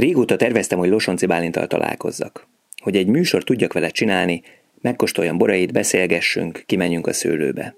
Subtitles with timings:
[0.00, 2.48] Régóta terveztem, hogy Losonci Bálintal találkozzak.
[2.82, 4.42] Hogy egy műsor tudjak vele csinálni,
[4.80, 7.74] megkóstoljam borait, beszélgessünk, kimenjünk a szőlőbe.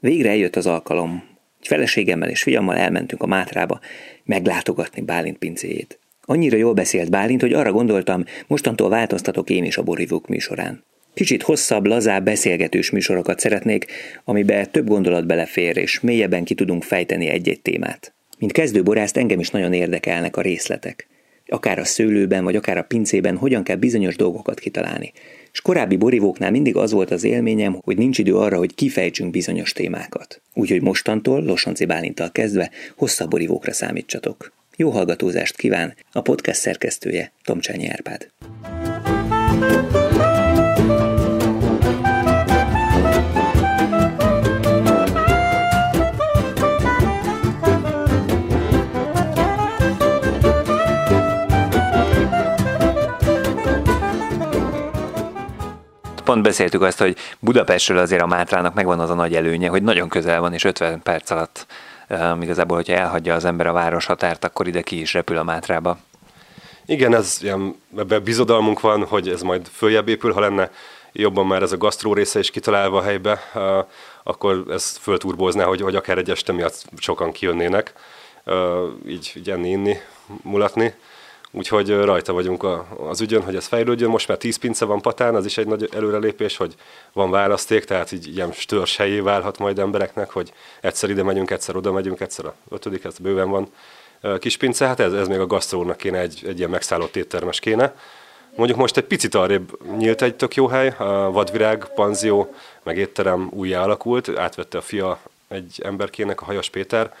[0.00, 1.24] Végre eljött az alkalom.
[1.60, 3.80] Egy feleségemmel és fiammal elmentünk a Mátrába
[4.24, 5.98] meglátogatni Bálint pincéjét.
[6.22, 10.84] Annyira jól beszélt Bálint, hogy arra gondoltam, mostantól változtatok én is a borívók műsorán.
[11.14, 13.86] Kicsit hosszabb, lazább, beszélgetős műsorokat szeretnék,
[14.24, 18.14] amiben több gondolat belefér, és mélyebben ki tudunk fejteni egy-egy témát.
[18.38, 21.10] Mint kezdőborászt engem is nagyon érdekelnek a részletek
[21.52, 25.12] akár a szőlőben, vagy akár a pincében hogyan kell bizonyos dolgokat kitalálni.
[25.52, 29.72] És korábbi borivóknál mindig az volt az élményem, hogy nincs idő arra, hogy kifejtsünk bizonyos
[29.72, 30.40] témákat.
[30.54, 34.52] Úgyhogy mostantól, Losonci Bálintal kezdve, hosszabb borivókra számítsatok.
[34.76, 38.30] Jó hallgatózást kíván a podcast szerkesztője, Tomcsányi Árpád.
[39.62, 40.11] thank you
[56.32, 60.08] pont beszéltük azt, hogy Budapestről azért a Mátrának megvan az a nagy előnye, hogy nagyon
[60.08, 61.66] közel van, és 50 perc alatt
[62.08, 65.42] um, igazából, hogyha elhagyja az ember a város határt, akkor ide ki is repül a
[65.42, 65.98] Mátrába.
[66.86, 70.70] Igen, ez ilyen, ebben bizodalmunk van, hogy ez majd följebb épül, ha lenne
[71.12, 73.62] jobban már ez a gasztró része is kitalálva a helybe, uh,
[74.22, 77.92] akkor ez fölturbózná, hogy, hogy akár egy este miatt sokan kijönnének,
[78.44, 78.54] uh,
[79.06, 79.96] így, így enni, inni,
[80.42, 80.94] mulatni.
[81.54, 84.10] Úgyhogy rajta vagyunk a, az ügyön, hogy ez fejlődjön.
[84.10, 86.74] Most már 10 pince van Patán, az is egy nagy előrelépés, hogy
[87.12, 91.76] van választék, tehát így ilyen störs helyé válhat majd embereknek, hogy egyszer ide megyünk, egyszer
[91.76, 93.68] oda megyünk, egyszer a ötödik, ez bőven van
[94.38, 94.86] kis pince.
[94.86, 97.94] Hát ez, ez még a gasztrónak kéne, egy, egy ilyen megszállott éttermes kéne.
[98.56, 103.48] Mondjuk most egy picit arrébb nyílt egy tök jó hely, a Vadvirág, Panzió, meg étterem
[103.50, 107.14] újjá alakult, átvette a fia egy emberkének, a Hajas Péter,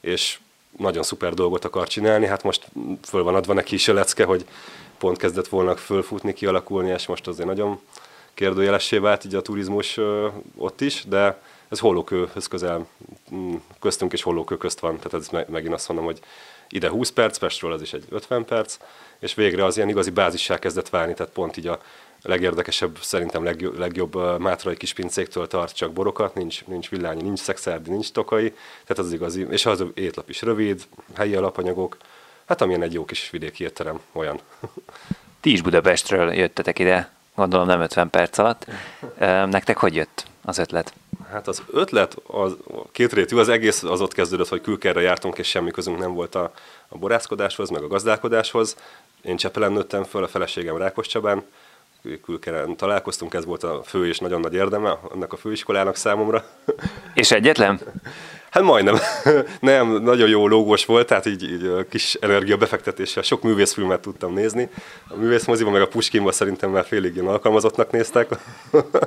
[0.00, 0.38] és
[0.76, 2.68] nagyon szuper dolgot akar csinálni, hát most
[3.02, 4.44] föl van adva neki is a lecke, hogy
[4.98, 7.80] pont kezdett volna fölfutni, kialakulni, és most azért nagyon
[8.34, 9.98] kérdőjelessé vált így a turizmus
[10.56, 12.86] ott is, de ez hollókőhöz közel,
[13.34, 16.20] mm, köztünk és hollókő közt van, tehát ez megint azt mondom, hogy
[16.68, 18.76] ide 20 perc, Pestről az is egy 50 perc,
[19.18, 21.80] és végre az ilyen igazi bázissá kezdett válni, tehát pont így a
[22.22, 27.90] legérdekesebb, szerintem legjobb, legjobb Mátrai kis pincéktől tart csak borokat, nincs, nincs villányi, nincs szexárdi,
[27.90, 28.50] nincs tokai,
[28.82, 30.82] tehát az, az igazi, és az étlap is rövid,
[31.16, 31.96] helyi alapanyagok,
[32.46, 34.40] hát amilyen egy jó kis vidéki étterem, olyan.
[35.40, 38.66] Ti is Budapestről jöttetek ide, gondolom nem 50 perc alatt.
[39.50, 40.92] Nektek hogy jött az ötlet?
[41.30, 42.56] Hát az ötlet az
[42.92, 46.52] kétrétű, az egész az ott kezdődött, hogy külkerre jártunk, és semmi közünk nem volt a,
[46.88, 48.76] a borászkodáshoz, meg a gazdálkodáshoz.
[49.22, 51.44] Én Csepelen nőttem föl, a feleségem Rákos Csabán,
[52.24, 56.44] külkeren találkoztunk, ez volt a fő és nagyon nagy érdeme annak a főiskolának számomra.
[57.14, 57.80] És egyetlen?
[58.50, 58.96] Hát majdnem.
[59.60, 64.68] Nem, nagyon jó lógós volt, tehát így, így kis energia befektetéssel sok művészfilmet tudtam nézni.
[65.08, 68.28] A művészmoziban, meg a Puskinban szerintem már félig ilyen alkalmazottnak néztek.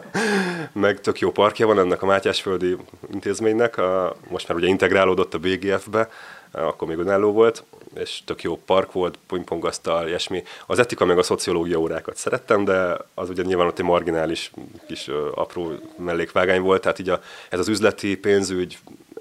[0.74, 2.78] meg tök jó parkja van ennek a Mátyásföldi
[3.14, 3.78] intézménynek.
[3.78, 6.10] A, most már ugye integrálódott a BGF-be,
[6.52, 7.64] akkor még önálló volt,
[7.96, 10.44] és tök jó park volt, pingpongasztal, ilyesmi.
[10.66, 14.52] Az etika meg a szociológia órákat szerettem, de az ugye nyilván ott egy marginális
[14.88, 18.78] kis apró mellékvágány volt, tehát így a, ez az üzleti pénzügy,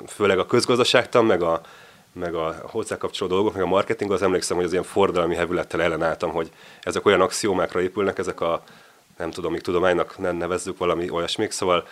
[0.06, 1.60] főleg a közgazdaságtan, meg a,
[2.12, 5.82] meg a hozzá kapcsolódó dolgok, meg a marketing, az emlékszem, hogy az ilyen forradalmi hevülettel
[5.82, 6.50] ellenálltam, hogy
[6.82, 8.62] ezek olyan axiómákra épülnek, ezek a
[9.20, 11.86] nem tudom, még tudománynak nem nevezzük valami olyasmik, szóval,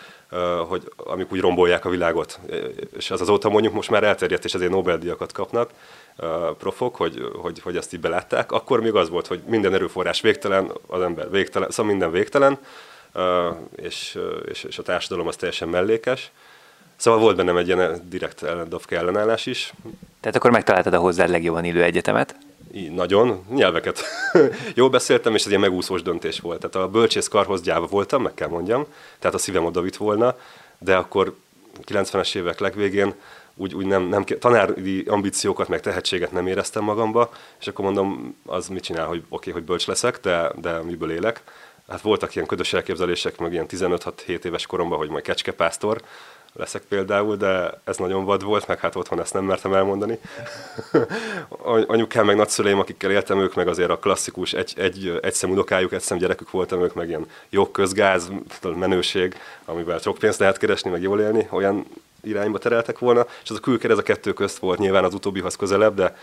[0.68, 2.40] hogy amik úgy rombolják a világot.
[2.96, 5.70] És az azóta mondjuk most már elterjedt, és ezért Nobel-díjakat kapnak
[6.58, 8.52] profok, hogy, hogy, hogy ezt így belátták.
[8.52, 12.58] Akkor még az volt, hogy minden erőforrás végtelen, az ember végtelen, szóval minden végtelen,
[13.76, 14.18] és,
[14.50, 16.30] és, és a társadalom az teljesen mellékes.
[16.96, 19.72] Szóval volt bennem egy ilyen direkt ellendovke ellenállás is.
[20.20, 22.36] Tehát akkor megtaláltad a hozzád legjobban illő egyetemet?
[22.72, 24.02] Így, nagyon, nyelveket.
[24.74, 26.58] Jól beszéltem, és ez egy megúszós döntés volt.
[26.58, 28.86] Tehát a bölcsészkarhoz gyáva voltam, meg kell mondjam,
[29.18, 30.36] tehát a szívem oda vitt volna,
[30.78, 31.34] de akkor
[31.86, 33.14] 90-es évek legvégén
[33.54, 37.30] úgy, úgy nem, nem, tanári ambíciókat, meg tehetséget nem éreztem magamba,
[37.60, 41.10] és akkor mondom, az mit csinál, hogy oké, okay, hogy bölcs leszek, de, de miből
[41.10, 41.42] élek.
[41.88, 46.02] Hát voltak ilyen ködös elképzelések, meg ilyen 15-6-7 éves koromban, hogy majd kecskepásztor,
[46.52, 50.18] leszek például, de ez nagyon vad volt, meg hát otthon ezt nem mertem elmondani.
[51.86, 55.92] Anyukám meg nagyszüleim, akikkel éltem, ők meg azért a klasszikus egy, egy, egy szem unokájuk,
[55.92, 58.30] egy szem gyerekük voltam, ők meg ilyen jogközgáz,
[58.62, 61.86] menőség, amivel sok pénzt lehet keresni, meg jól élni, olyan
[62.22, 65.56] irányba tereltek volna, és az a külker ez a kettő közt volt, nyilván az utóbbihoz
[65.56, 66.16] közelebb, de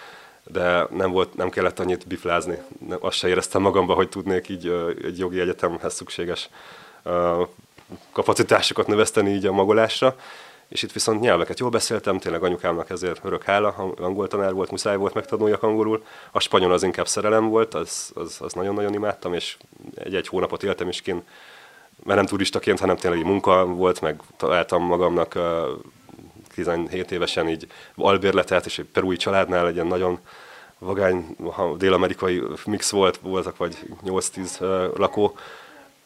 [0.51, 2.57] de nem, volt, nem kellett annyit biflázni.
[3.00, 4.68] Azt se éreztem magamba, hogy tudnék így
[5.04, 6.50] egy jogi egyetemhez szükséges
[8.12, 10.16] kapacitásokat növeszteni így a magolásra,
[10.68, 13.68] és itt viszont nyelveket jól beszéltem, tényleg anyukámnak ezért örök hála,
[13.98, 16.04] angol tanár volt, muszáj volt megtanuljak angolul.
[16.32, 19.58] A spanyol az inkább szerelem volt, az, az, az nagyon-nagyon imádtam, és
[19.96, 21.24] egy-egy hónapot éltem is kint,
[22.04, 25.40] mert nem turistaként, hanem tényleg munka volt, meg találtam magamnak
[26.54, 30.20] 17 évesen így albérletet, és egy perui családnál egy ilyen nagyon
[30.80, 31.36] vagány
[31.78, 35.38] dél-amerikai mix volt, voltak vagy 8-10 lakó,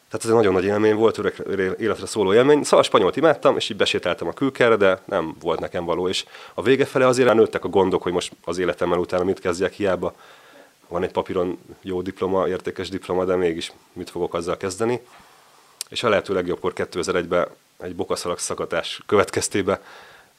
[0.10, 2.64] tehát ez egy nagyon nagy élmény volt, öreg életre szóló élmény.
[2.64, 6.08] Szóval a spanyolt imádtam, és így besétáltam a külkerre, de nem volt nekem való.
[6.08, 9.74] És a vége fele azért nőttek a gondok, hogy most az életemmel utána mit kezdjek,
[9.74, 10.16] hiába
[10.88, 15.02] van egy papíron jó diploma, értékes diploma, de mégis mit fogok azzal kezdeni.
[15.90, 17.48] És a lehető legjobbkor 2001-ben
[17.80, 19.80] egy bokaszalag szakadás következtében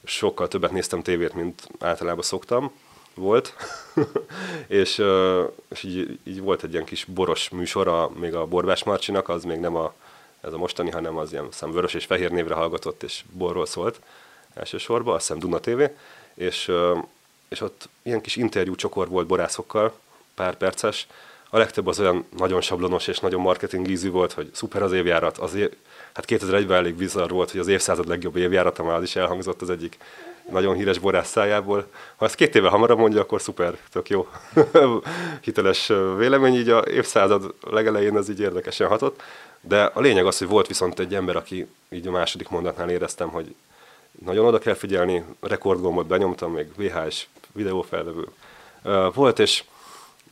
[0.05, 2.73] sokkal többet néztem tévét, mint általában szoktam
[3.15, 3.55] volt,
[4.67, 5.03] és,
[5.69, 9.45] és így, így, volt egy ilyen kis boros műsor, a, még a Borbás Marcsinak, az
[9.45, 9.95] még nem a,
[10.41, 14.01] ez a mostani, hanem az ilyen szem vörös és fehér névre hallgatott, és borról szólt
[14.55, 15.83] elsősorban, azt hiszem Duna TV,
[16.35, 16.73] és,
[17.49, 19.93] és ott ilyen kis interjú csokor volt borászokkal,
[20.35, 21.07] pár perces,
[21.51, 25.39] a legtöbb az olyan nagyon sablonos és nagyon marketing ízű volt, hogy szuper az évjárat,
[25.39, 25.71] az év,
[26.13, 29.71] hát 2001-ben elég bizarr volt, hogy az évszázad legjobb évjárata már az is elhangzott az
[29.71, 29.99] egyik
[30.51, 31.87] nagyon híres borász szájából.
[32.17, 34.29] Ha ezt két éve hamarabb mondja, akkor szuper, tök jó
[35.45, 39.23] hiteles vélemény, így a évszázad legelején az így érdekesen hatott.
[39.61, 43.29] De a lényeg az, hogy volt viszont egy ember, aki így a második mondatnál éreztem,
[43.29, 43.55] hogy
[44.25, 48.29] nagyon oda kell figyelni, rekordgombot benyomtam, még VHS videófelvevő
[49.15, 49.65] volt, és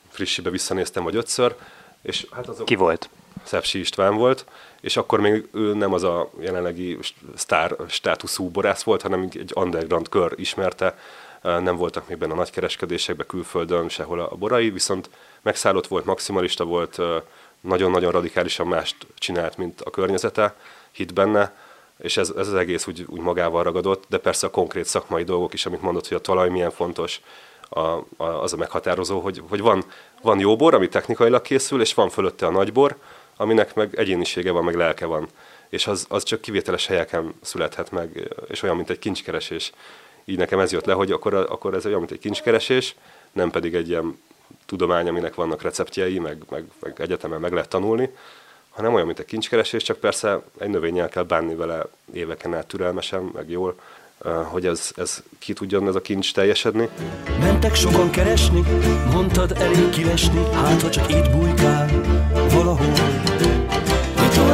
[0.08, 1.54] frissibe visszanéztem, vagy ötször,
[2.02, 2.66] és hát azok...
[2.66, 3.08] Ki volt?
[3.42, 4.44] Szepsi István volt,
[4.80, 6.98] és akkor még ő nem az a jelenlegi
[7.34, 10.98] sztár státuszú borász volt, hanem egy underground kör ismerte,
[11.42, 15.10] nem voltak még benne a nagykereskedésekben, külföldön, sehol a borai, viszont
[15.42, 16.98] megszállott volt, maximalista volt,
[17.60, 20.54] nagyon-nagyon radikálisan mást csinált, mint a környezete,
[20.90, 21.54] hit benne,
[21.98, 25.52] és ez, ez az egész úgy, úgy magával ragadott, de persze a konkrét szakmai dolgok
[25.52, 27.20] is, amit mondott, hogy a talaj milyen fontos,
[27.68, 29.84] a, a, az a meghatározó, hogy, hogy van,
[30.22, 32.96] van jó bor, ami technikailag készül, és van fölötte a nagybor,
[33.38, 35.28] aminek meg egyénisége van, meg lelke van.
[35.68, 39.72] És az, az csak kivételes helyeken születhet meg, és olyan, mint egy kincskeresés.
[40.24, 42.94] Így nekem ez jött le, hogy akkor, akkor ez olyan, mint egy kincskeresés,
[43.32, 44.20] nem pedig egy ilyen
[44.66, 48.10] tudomány, aminek vannak receptjei, meg, meg, meg egyetemen meg lehet tanulni,
[48.70, 51.82] hanem olyan, mint egy kincskeresés, csak persze egy növényel kell bánni vele
[52.12, 53.80] éveken át türelmesen, meg jól,
[54.44, 56.88] hogy ez, ez ki tudjon ez a kincs teljesedni.
[57.40, 58.62] Mentek sokan keresni,
[59.12, 62.02] mondtad elég kilesni, hát ha csak itt bujkál
[62.52, 63.17] valahol.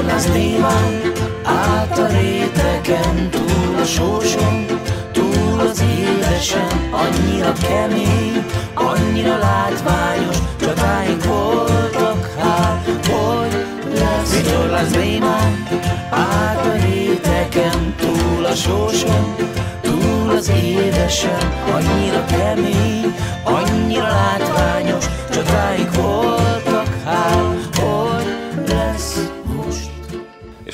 [0.04, 1.12] Vitorláz némán,
[1.42, 4.66] át a réteken, túl a sóson,
[5.12, 14.36] túl az édesen, annyira kemény, annyira látványos, csatáink voltak, hát hogy lesz.
[14.36, 15.68] Vitorláz némán,
[16.10, 19.34] át a réteken, túl a sóson,
[19.80, 23.14] túl az édesen, annyira kemény,
[23.44, 26.53] annyira látványos, csatáink voltak,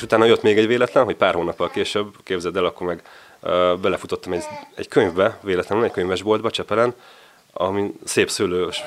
[0.01, 3.01] És utána jött még egy véletlen, hogy pár hónappal később, képzeld el, akkor meg
[3.39, 4.43] uh, belefutottam egy,
[4.75, 6.93] egy könyvbe, véletlenül egy könyvesboltba Csepelen,
[7.53, 8.83] ami szép szőlős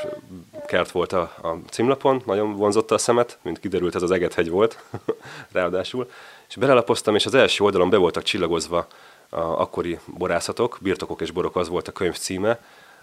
[0.67, 4.85] kert volt a, a címlapon, nagyon vonzotta a szemet, mint kiderült, ez az Egethegy volt,
[5.53, 6.11] ráadásul.
[6.49, 8.87] És belelapoztam, és az első oldalon be voltak csillagozva
[9.29, 12.61] a akkori borászatok, birtokok és borok az volt a könyv címe,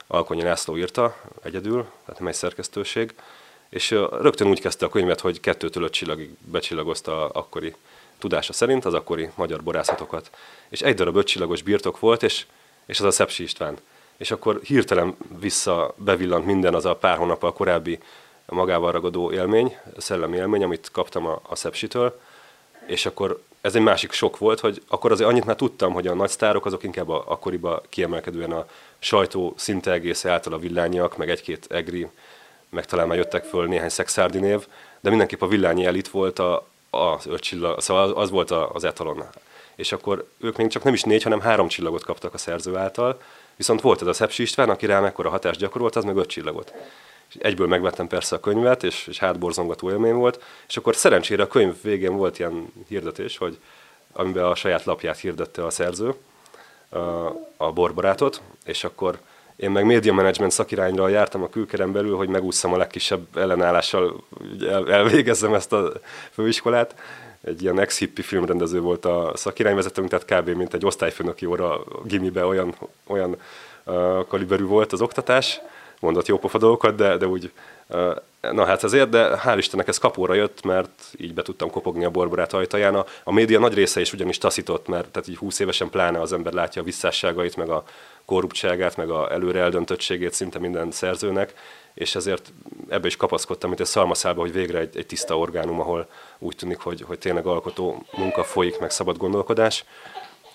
[0.08, 3.14] Alkonyi László írta egyedül, tehát nem egy szerkesztőség,
[3.70, 3.90] és
[4.22, 7.76] rögtön úgy kezdte a könyvet, hogy kettőtől öt csillagig becsillagozta akkori
[8.22, 10.32] tudása szerint az akkori magyar borászatokat.
[10.70, 12.46] És egy darab ötcsillagos birtok volt, és,
[12.86, 13.78] és az a Szepsi István.
[14.18, 18.00] És akkor hirtelen vissza bevillant minden az a pár hónappal korábbi
[18.46, 22.20] magával ragadó élmény, szellemi élmény, amit kaptam a, a Szepsitől,
[22.86, 26.14] és akkor ez egy másik sok volt, hogy akkor azért annyit már tudtam, hogy a
[26.14, 28.66] nagy sztárok azok inkább a, akkoriban kiemelkedően a
[29.00, 32.08] sajtó szinte egész által a villányiak, meg egy-két egri,
[32.70, 34.68] meg talán már jöttek föl néhány szexárdi név,
[35.00, 39.24] de mindenképp a villányi elit volt a, az öt csillag, szóval az, volt az etalon.
[39.76, 43.22] És akkor ők még csak nem is négy, hanem három csillagot kaptak a szerző által,
[43.56, 46.74] viszont volt ez a Szepsi István, aki rá mekkora hatást gyakorolt, az meg öt csillagot.
[47.30, 51.48] És egyből megvettem persze a könyvet, és, és hátborzongató élmény volt, és akkor szerencsére a
[51.48, 53.60] könyv végén volt ilyen hirdetés, hogy
[54.12, 56.14] amiben a saját lapját hirdette a szerző,
[56.90, 56.98] a,
[57.58, 59.20] a borbarátot, és akkor
[59.62, 64.24] én meg média management szakirányra jártam a külkerem belül, hogy megúszszam a legkisebb ellenállással,
[64.88, 65.92] elvégezzem ezt a
[66.32, 66.96] főiskolát.
[67.42, 70.50] Egy ilyen ex-hippi filmrendező volt a szakirányvezetőnk, tehát kb.
[70.58, 72.76] mint egy osztályfőnöki óra gimibe olyan,
[73.08, 73.36] olyan
[73.86, 75.62] uh, kaliberű volt az oktatás,
[76.00, 77.52] mondott jópofa dolgokat, de, de úgy
[78.42, 82.10] Na hát ezért, de hál' Istennek ez kapóra jött, mert így be tudtam kopogni a
[82.10, 82.96] borborát ajtaján.
[82.96, 86.34] A, a média nagy része is ugyanis taszított, mert tehát így 20 évesen pláne az
[86.34, 87.84] ember látja a visszásságait, meg a
[88.26, 91.54] korruptságát, meg a előre eldöntöttségét szinte minden szerzőnek,
[91.94, 92.54] és ezért
[92.90, 96.08] ebbe is kapaszkodtam, mint egy szalmaszálba, hogy végre egy, egy tiszta orgánum, ahol
[96.40, 99.86] úgy tűnik, hogy, hogy tényleg alkotó munka folyik, meg szabad gondolkodás.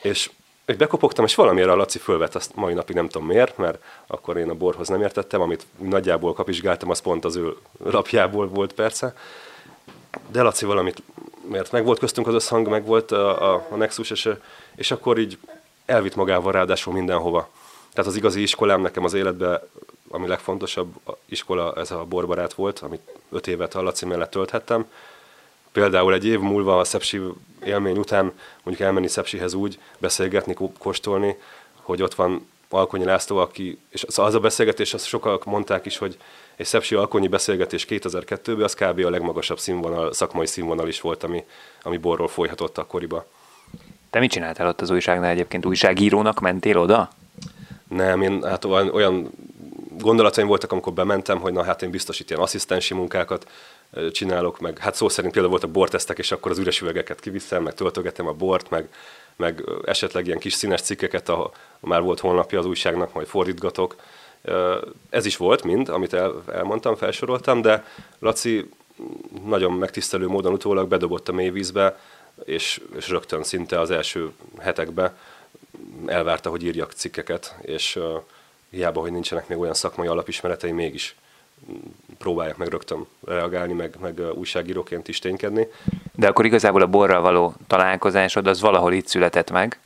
[0.03, 0.31] És
[0.67, 4.37] hogy bekopogtam, és valamiért a Laci fölvett, azt mai napig nem tudom miért, mert akkor
[4.37, 9.17] én a borhoz nem értettem, amit nagyjából kapizsgáltam, az pont az ő lapjából volt persze.
[10.29, 11.03] De Laci valamit,
[11.51, 14.29] mert meg volt köztünk az összhang, meg volt a, a, a Nexus, és,
[14.77, 15.39] és akkor így
[15.85, 17.49] elvitt magával ráadásul mindenhova.
[17.93, 19.61] Tehát az igazi iskolám nekem az életben,
[20.09, 20.95] ami legfontosabb
[21.25, 24.87] iskola, ez a borbarát volt, amit öt évet a Laci mellett tölthettem,
[25.77, 27.21] például egy év múlva a szepsi
[27.65, 31.37] élmény után mondjuk elmenni szepsihez úgy, beszélgetni, kóstolni,
[31.83, 36.17] hogy ott van Alkonyi László, aki, és az a beszélgetés, azt sokan mondták is, hogy
[36.57, 39.05] egy szepsi alkonyi beszélgetés 2002-ben, az kb.
[39.05, 41.45] a legmagasabb színvonal, szakmai színvonal is volt, ami,
[41.83, 43.27] ami borról folyhatott akkoriba.
[44.11, 45.67] Te mit csináltál ott az újságnál egyébként?
[45.67, 47.09] Újságírónak mentél oda?
[47.89, 49.31] Nem, én hát olyan, olyan
[49.99, 53.47] gondolataim voltak, amikor bementem, hogy na hát én biztos itt ilyen asszisztensi munkákat
[54.13, 57.75] csinálok, meg hát szó szerint például voltak bortesztek, és akkor az üres üvegeket kiviszem, meg
[57.75, 58.89] töltögetem a bort, meg,
[59.37, 63.97] meg esetleg ilyen kis színes cikkeket, a, már volt honlapja az újságnak, majd fordítgatok.
[65.11, 67.85] Ez is volt mind, amit el, elmondtam, felsoroltam, de
[68.19, 68.71] Laci
[69.45, 71.99] nagyon megtisztelő módon utólag bedobott a mélyvízbe,
[72.45, 75.17] és, és rögtön szinte az első hetekbe
[76.07, 78.23] elvárta, hogy írjak cikkeket, és uh,
[78.71, 81.17] hiába, hogy nincsenek még olyan szakmai alapismeretei, mégis
[82.19, 85.67] próbálják meg rögtön reagálni, meg, meg újságíróként is ténykedni.
[86.15, 89.81] De akkor igazából a borral való találkozásod az valahol itt született meg?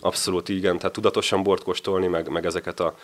[0.00, 2.96] Abszolút igen, tehát tudatosan bort kóstolni, meg, meg ezeket a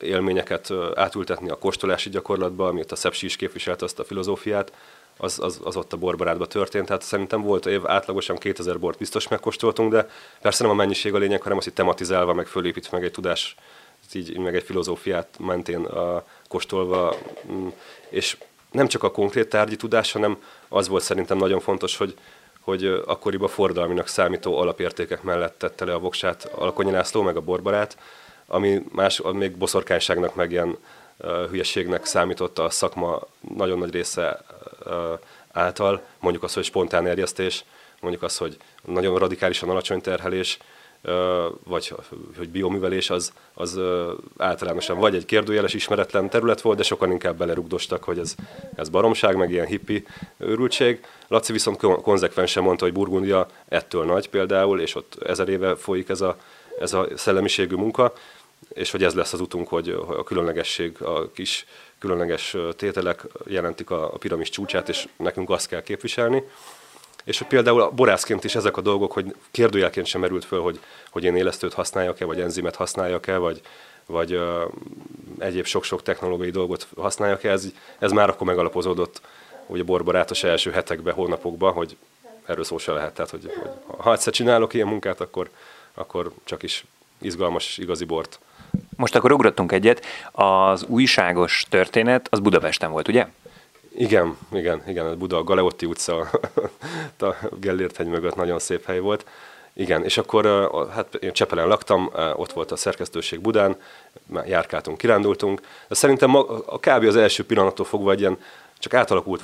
[0.00, 4.72] élményeket átültetni a kóstolási gyakorlatba, amit a Szepsi is képviselt azt a filozófiát,
[5.16, 6.86] az, az, az ott a borbarátban történt.
[6.86, 10.08] Tehát szerintem volt év átlagosan 2000 bort biztos megkóstoltunk, de
[10.40, 13.54] persze nem a mennyiség a lényeg, hanem azt, hogy tematizálva, meg fölépítve meg egy tudás,
[14.12, 17.16] így, meg egy filozófiát mentén a, kóstolva,
[17.52, 17.68] mm,
[18.08, 18.36] és
[18.70, 22.14] nem csak a konkrét tárgyi tudás, hanem az volt szerintem nagyon fontos, hogy,
[22.60, 27.98] hogy akkoriban fordalminak számító alapértékek mellett tette le a voksát Alkonyi László, meg a borbarát,
[28.46, 30.68] ami más, még boszorkányságnak, meg ilyen
[31.16, 33.20] uh, hülyeségnek számította a szakma
[33.54, 34.44] nagyon nagy része
[35.52, 37.64] által, mondjuk az, hogy spontán erjesztés,
[38.00, 40.58] mondjuk az, hogy nagyon radikálisan alacsony terhelés,
[41.64, 41.94] vagy
[42.36, 43.80] hogy bioművelés az, az
[44.36, 48.34] általánosan vagy egy kérdőjeles ismeretlen terület volt, de sokan inkább belerugdostak, hogy ez,
[48.74, 51.04] ez baromság, meg ilyen hippi őrültség.
[51.28, 56.20] Laci viszont konzekvensen mondta, hogy Burgundia ettől nagy például, és ott ezer éve folyik ez
[56.20, 56.36] a,
[56.80, 58.12] ez a szellemiségű munka,
[58.68, 61.66] és hogy ez lesz az utunk, hogy a különlegesség, a kis
[61.98, 66.42] különleges tételek jelentik a, a piramis csúcsát, és nekünk azt kell képviselni.
[67.26, 70.80] És hogy például a borászként is ezek a dolgok, hogy kérdőjelként sem merült föl, hogy,
[71.10, 73.60] hogy én élesztőt használjak-e, vagy enzimet használjak-e, vagy,
[74.06, 74.62] vagy uh,
[75.38, 79.20] egyéb sok-sok technológiai dolgot használjak-e, ez, ez már akkor megalapozódott
[79.66, 81.96] ugye borbarátos első hetekben, hónapokban, hogy
[82.46, 83.14] erről szó se lehet.
[83.14, 85.50] Tehát, hogy, hogy ha egyszer csinálok ilyen munkát, akkor,
[85.94, 86.84] akkor csak is
[87.18, 88.38] izgalmas, igazi bort.
[88.96, 90.04] Most akkor ugrottunk egyet.
[90.32, 93.26] Az újságos történet az Budapesten volt, ugye?
[93.98, 96.18] Igen, igen, igen, a Buda, a Galeotti utca,
[97.18, 99.26] a Gellért hegy mögött nagyon szép hely volt.
[99.72, 103.76] Igen, és akkor hát én Csepelen laktam, ott volt a szerkesztőség Budán,
[104.46, 105.60] járkáltunk, kirándultunk.
[105.88, 106.34] De szerintem
[106.66, 107.04] a kb.
[107.04, 108.38] az első pillanattól fogva egy ilyen
[108.78, 109.42] csak átalakult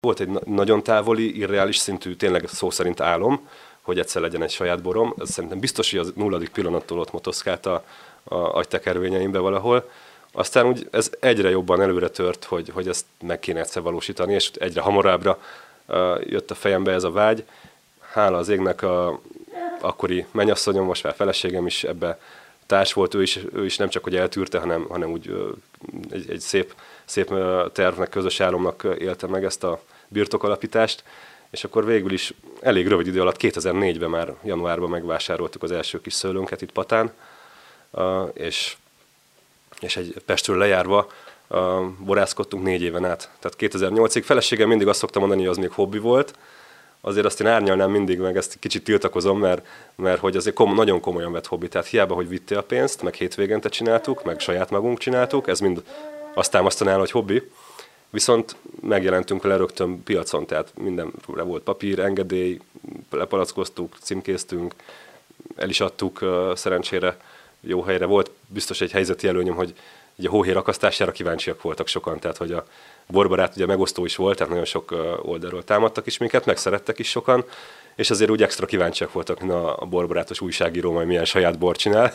[0.00, 3.48] volt egy nagyon távoli, irreális szintű, tényleg szó szerint álom,
[3.82, 5.14] hogy egyszer legyen egy saját borom.
[5.18, 7.84] Ez szerintem biztos, hogy az nulladik pillanattól ott motoszkált a,
[8.24, 9.90] a agytekervényeimbe valahol.
[10.36, 14.50] Aztán úgy ez egyre jobban előre tört, hogy, hogy ezt meg kéne egyszer valósítani, és
[14.54, 15.38] egyre hamarabbra
[16.24, 17.44] jött a fejembe ez a vágy.
[18.12, 19.20] Hála az égnek a
[19.80, 22.18] akkori mennyasszonyom, most már feleségem is ebbe
[22.66, 25.54] társ volt, ő is, ő is nem csak, hogy eltűrte, hanem, hanem úgy
[26.10, 26.74] egy, egy szép,
[27.04, 27.34] szép
[27.72, 31.04] tervnek, közös álomnak élte meg ezt a birtokalapítást,
[31.50, 36.12] és akkor végül is elég rövid idő alatt, 2004-ben már januárban megvásároltuk az első kis
[36.12, 37.12] szőlőnket itt Patán,
[38.32, 38.76] és
[39.84, 41.06] és egy Pestről lejárva
[41.48, 41.58] uh,
[42.04, 43.30] borászkodtunk négy éven át.
[43.38, 46.34] Tehát 2008-ig feleségem mindig azt szoktam mondani, hogy az még hobbi volt,
[47.04, 51.00] azért azt én árnyalnám mindig, meg ezt kicsit tiltakozom, mert, mert hogy azért kom- nagyon
[51.00, 51.68] komolyan vett hobbi.
[51.68, 55.82] Tehát hiába, hogy vitte a pénzt, meg hétvégente csináltuk, meg saját magunk csináltuk, ez mind
[56.34, 57.50] azt támasztaná, hogy hobbi.
[58.10, 62.60] Viszont megjelentünk vele rögtön piacon, tehát mindenre volt papír, engedély,
[63.10, 64.74] lepalackoztuk, címkéztünk,
[65.56, 67.16] el is adtuk uh, szerencsére
[67.66, 68.30] jó helyre volt.
[68.46, 69.74] Biztos egy helyzeti előnyöm, hogy
[70.16, 72.66] ugye a hóhér akasztására kíváncsiak voltak sokan, tehát hogy a
[73.06, 77.44] borbarát ugye megosztó is volt, tehát nagyon sok oldalról támadtak is minket, megszerettek is sokan,
[77.94, 82.12] és azért úgy extra kíváncsiak voltak, hogy a borbarátos újságíró majd milyen saját bor csinál.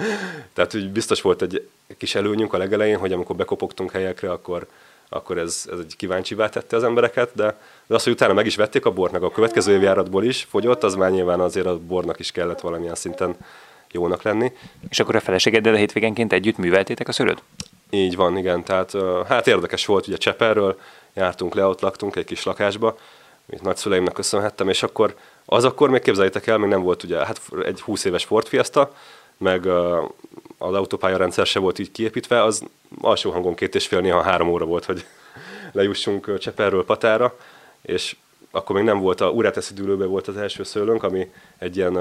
[0.54, 4.66] tehát úgy biztos volt egy kis előnyünk a legelején, hogy amikor bekopogtunk helyekre, akkor,
[5.08, 8.56] akkor ez, ez egy kíváncsivá tette az embereket, de, de az, hogy utána meg is
[8.56, 12.18] vették a bort, meg a következő évjáratból is fogyott, az már nyilván azért a bornak
[12.18, 13.36] is kellett valamilyen szinten
[13.92, 14.52] jónak lenni.
[14.88, 17.42] És akkor a feleségeddel a hétvégenként együtt műveltétek a szőlőt?
[17.90, 18.64] Így van, igen.
[18.64, 18.92] Tehát
[19.28, 20.78] hát érdekes volt, ugye Cseperről
[21.14, 22.98] jártunk le, ott laktunk egy kis lakásba,
[23.48, 25.14] amit nagyszüleimnek köszönhettem, és akkor
[25.44, 28.94] az akkor még képzeljétek el, még nem volt ugye, hát egy 20 éves Ford Fiesta,
[29.36, 29.66] meg
[30.58, 32.64] az autópálya rendszer se volt így kiépítve, az
[33.00, 35.04] alsó hangon két és fél, néha három óra volt, hogy
[35.72, 37.36] lejussunk Cseperről Patára,
[37.82, 38.16] és
[38.50, 41.96] akkor még nem volt, a Uráteszi dűlőbe volt az első szőlőnk, ami egy ilyen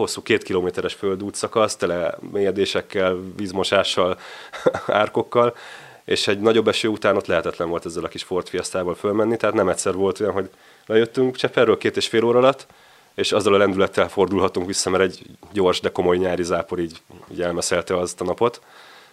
[0.00, 4.18] hosszú két kilométeres földút szakasz, tele mélyedésekkel, vízmosással,
[4.86, 5.56] árkokkal,
[6.04, 9.54] és egy nagyobb eső után ott lehetetlen volt ezzel a kis Ford Fiesta-val fölmenni, tehát
[9.54, 10.50] nem egyszer volt olyan, hogy
[10.86, 12.66] lejöttünk Cseperről két és fél óra alatt,
[13.14, 17.00] és azzal a lendülettel fordulhatunk vissza, mert egy gyors, de komoly nyári zápor így,
[17.32, 18.60] így elmeszelte azt a napot.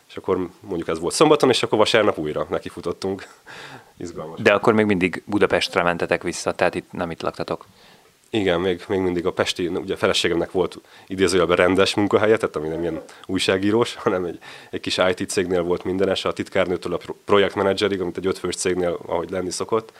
[0.10, 3.28] És akkor mondjuk ez volt szombaton, és akkor vasárnap újra nekifutottunk.
[3.98, 4.42] Izgalmas.
[4.42, 7.66] De akkor még mindig Budapestre mentetek vissza, tehát itt nem itt laktatok.
[8.30, 12.68] Igen, még, még mindig a Pesti, ugye a feleségemnek volt idézőjelben rendes munkahelye, tehát ami
[12.68, 18.02] nem ilyen újságírós, hanem egy, egy kis IT cégnél volt mindenes, a titkárnőtől a projektmenedzserig,
[18.02, 19.92] amit egy ötfős cégnél, ahogy lenni szokott,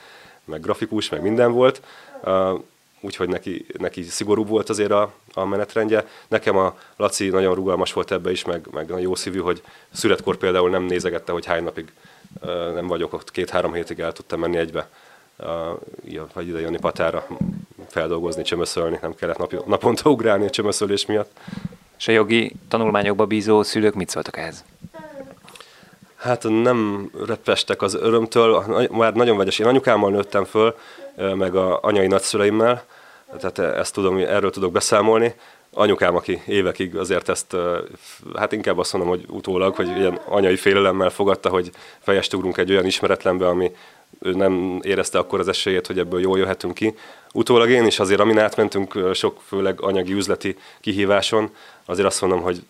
[0.44, 1.82] meg grafikus, meg minden volt.
[2.24, 2.60] Uh,
[3.00, 6.06] úgyhogy neki, neki szigorúbb volt azért a, a menetrendje.
[6.28, 10.36] Nekem a Laci nagyon rugalmas volt ebbe is, meg, meg nagyon jó szívű, hogy születkor
[10.36, 11.92] például nem nézegette, hogy hány napig
[12.42, 14.88] uh, nem vagyok ott, két-három hétig el tudtam menni egybe,
[15.36, 17.26] uh, vagy ide jönni patára,
[17.88, 21.30] feldolgozni, csömöszölni, nem kellett nap, naponta ugrálni a csömöszölés miatt.
[21.98, 24.64] És a jogi tanulmányokba bízó szülők mit szóltak ehhez?
[26.16, 29.58] Hát nem repestek az örömtől, már nagyon vegyes.
[29.58, 30.74] Én anyukámmal nőttem föl,
[31.34, 32.84] meg a anyai nagyszüleimmel,
[33.38, 35.34] tehát ezt tudom, erről tudok beszámolni.
[35.72, 37.56] Anyukám, aki évekig azért ezt,
[38.36, 42.70] hát inkább azt mondom, hogy utólag, hogy ilyen anyai félelemmel fogadta, hogy fejest ugrunk egy
[42.70, 43.74] olyan ismeretlenbe, ami
[44.20, 46.94] ő nem érezte akkor az esélyét, hogy ebből jól jöhetünk ki.
[47.32, 52.62] Utólag én is azért, amin átmentünk sok főleg anyagi üzleti kihíváson, azért azt mondom, hogy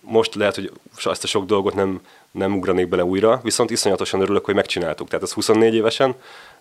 [0.00, 0.72] most lehet, hogy
[1.04, 2.00] ezt a sok dolgot nem,
[2.30, 5.08] nem ugranék bele újra, viszont iszonyatosan örülök, hogy megcsináltuk.
[5.08, 6.14] Tehát ez 24 évesen,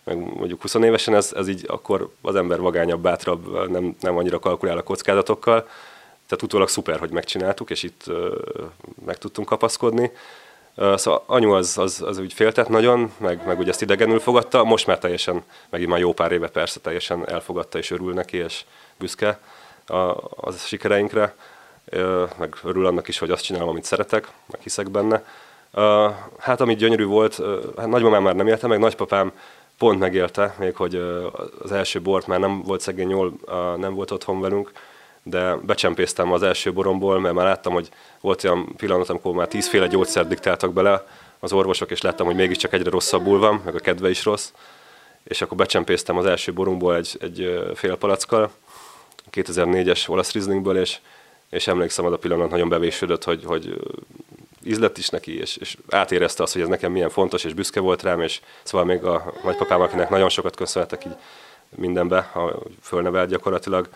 [0.03, 4.39] meg mondjuk 20 évesen, ez, ez így akkor az ember vagányabb, bátrabb, nem, nem annyira
[4.39, 5.67] kalkulál a kockázatokkal.
[6.27, 8.15] Tehát utólag szuper, hogy megcsináltuk, és itt uh,
[9.05, 10.11] meg tudtunk kapaszkodni.
[10.75, 14.87] Szóval anyu az, az, az úgy féltett nagyon, meg, meg ugye ezt idegenül fogadta, most
[14.87, 18.65] már teljesen, meg már jó pár éve persze teljesen elfogadta és örül neki, és
[18.97, 19.39] büszke
[19.87, 19.95] a,
[20.35, 21.35] a sikereinkre,
[22.37, 25.23] meg örül annak is, hogy azt csinálom, amit szeretek, meg hiszek benne.
[26.39, 27.41] Hát amit gyönyörű volt,
[27.77, 29.31] hát nagymamám már nem élte meg, nagypapám
[29.77, 30.95] pont megélte, még hogy
[31.61, 33.33] az első bort már nem volt szegény jól,
[33.77, 34.71] nem volt otthon velünk,
[35.27, 37.89] de becsempésztem az első boromból, mert már láttam, hogy
[38.21, 41.07] volt olyan pillanat, amikor már tízféle gyógyszert diktáltak bele
[41.39, 44.51] az orvosok, és láttam, hogy mégiscsak egyre rosszabbul van, meg a kedve is rossz,
[45.23, 48.51] és akkor becsempésztem az első borunkból egy, egy fél palackkal,
[49.31, 50.97] 2004-es olasz Rieslingből, és,
[51.49, 53.81] és emlékszem, az a pillanat nagyon bevésődött, hogy, hogy
[54.63, 58.03] ízlett is neki, és, és átérezte azt, hogy ez nekem milyen fontos, és büszke volt
[58.03, 61.15] rám, és szóval még a nagypapám, akinek nagyon sokat köszönhetek így
[61.75, 63.89] mindenbe, ha fölnevelt gyakorlatilag,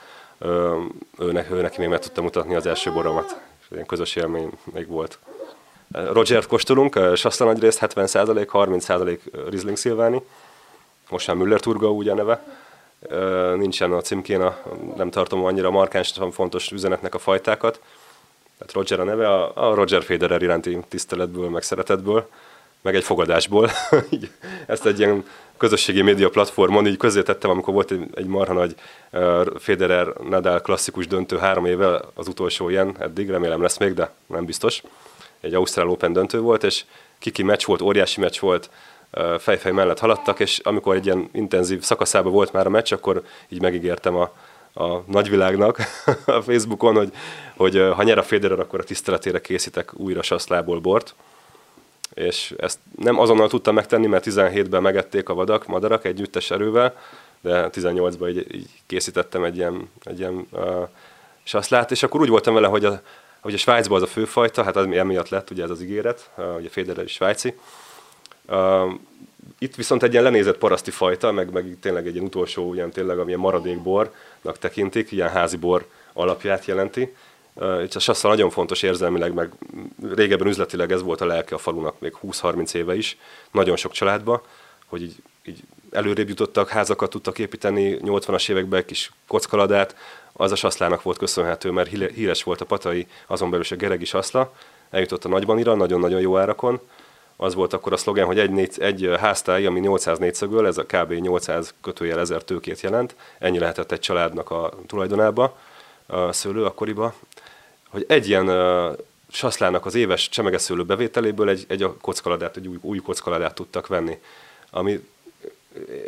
[1.20, 4.52] ő, ne, ő neki még meg tudta mutatni az első boromat, és ilyen közös élmény
[4.74, 5.20] még volt.
[5.92, 10.22] Roger-t kóstolunk, Sassa nagy részt 70%, 30% Riesling Szilváni,
[11.10, 12.44] most már Müller Turga úgy a neve,
[13.56, 14.58] nincsen a címkén, a,
[14.96, 17.82] nem tartom annyira markáns, fontos üzenetnek a fajtákat,
[18.58, 22.30] tehát Roger a neve, a, a Roger Federer iránti tiszteletből, meg szeretetből,
[22.82, 23.70] meg egy fogadásból.
[24.66, 25.26] Ezt egy ilyen
[25.60, 28.76] közösségi média platformon így közé tettem, amikor volt egy, egy marha nagy
[29.12, 34.46] uh, Federer-Nadal klasszikus döntő három éve, az utolsó ilyen eddig, remélem lesz még, de nem
[34.46, 34.84] biztos.
[35.42, 36.84] Egy Ausztrál Open döntő volt, és
[37.20, 38.70] kiki meccs volt, óriási meccs volt,
[39.12, 43.24] uh, fejfej mellett haladtak, és amikor egy ilyen intenzív szakaszában volt már a meccs, akkor
[43.50, 44.32] így megígértem a,
[44.74, 45.78] a nagyvilágnak
[46.26, 47.12] a Facebookon, hogy,
[47.56, 51.16] hogy ha nyer a Federer, akkor a tiszteletére készítek újra saszlából bort.
[52.14, 56.96] És ezt nem azonnal tudtam megtenni, mert 17-ben megették a vadak, madarak együttes erővel,
[57.42, 60.88] de 18-ban így, így készítettem egy ilyen, egy ilyen uh,
[61.44, 63.02] saszlát, és akkor úgy voltam vele, hogy a,
[63.40, 66.56] hogy a Svájcban az a főfajta, hát az emiatt lett ugye ez az ígéret, uh,
[66.58, 67.54] ugye Federer is svájci.
[68.48, 68.94] Uh,
[69.60, 73.20] itt viszont egy ilyen lenézett paraszti fajta, meg, meg tényleg egy ilyen utolsó, ilyen tényleg
[73.20, 77.16] amilyen maradékbornak tekintik, ilyen házi bor alapját jelenti,
[77.88, 79.52] és a sassza nagyon fontos érzelmileg, meg
[80.14, 83.18] régebben üzletileg ez volt a lelke a falunak, még 20-30 éve is,
[83.52, 84.46] nagyon sok családba,
[84.86, 85.60] hogy így, így
[85.92, 89.96] előrébb jutottak, házakat tudtak építeni, 80-as években kis kockaladát,
[90.34, 94.06] az a saszlának volt köszönhető, mert híres volt a patai, azon belül is a geregi
[94.06, 94.54] saszla,
[94.90, 96.80] eljutott a Nagybanira, nagyon-nagyon jó árakon,
[97.36, 100.84] az volt akkor a szlogen, hogy egy, négy, egy háztály, ami 800 négyszögöl, ez a
[100.84, 101.12] kb.
[101.12, 105.58] 800 kötőjel 1000 tőkét jelent, ennyi lehetett egy családnak a tulajdonába,
[106.06, 107.14] a szőlő akkoriba,
[107.90, 108.98] hogy egy ilyen uh,
[109.32, 114.18] saszlának az éves csemegeszőlő bevételéből egy, egy a kockaladát, egy új, új kockaladát tudtak venni,
[114.70, 115.00] ami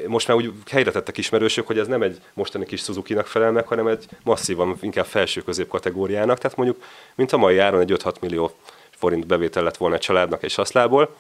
[0.08, 3.68] most már úgy helyre tettek ismerősök, hogy ez nem egy mostani kis Suzuki-nak felel meg,
[3.68, 6.84] hanem egy masszívan, inkább felső-közép kategóriának, tehát mondjuk,
[7.16, 8.52] mint a mai áron egy 5-6 millió
[8.90, 11.16] forint bevétel lett volna egy családnak egy saszlából.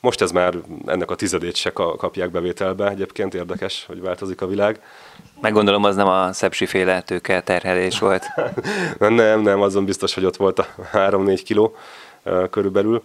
[0.00, 0.54] Most ez már
[0.86, 4.80] ennek a tizedét se kapják bevételbe, egyébként érdekes, hogy változik a világ.
[5.40, 8.24] Meggondolom, az nem a szepsi féle tőke terhelés volt.
[8.98, 11.76] nem, nem, azon biztos, hogy ott volt a 3-4 kiló
[12.50, 13.02] körülbelül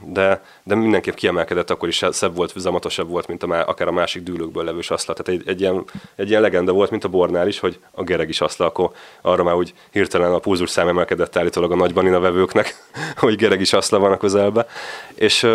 [0.00, 4.22] de, de mindenképp kiemelkedett, akkor is szebb volt, zamatosabb volt, mint a, akár a másik
[4.22, 5.14] dűlőkből levő saszla.
[5.14, 8.32] Tehát egy, egy, ilyen, egy ilyen legenda volt, mint a bornál is, hogy a geregi
[8.32, 8.90] saszla, akkor
[9.20, 12.76] arra már úgy hirtelen a pulzus szám emelkedett állítólag a nagybanina vevőknek,
[13.16, 14.66] hogy geregi saszla van a közelbe.
[15.14, 15.46] És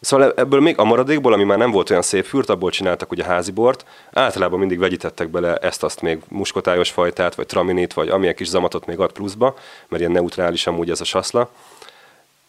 [0.00, 3.24] Szóval ebből még a maradékból, ami már nem volt olyan szép fürt, abból csináltak ugye
[3.24, 3.84] házi bort.
[4.12, 8.98] Általában mindig vegyítettek bele ezt-azt még muskotályos fajtát, vagy traminit, vagy amilyen kis zamatot még
[8.98, 9.54] ad pluszba,
[9.88, 11.50] mert ilyen neutrális amúgy ez a saszla.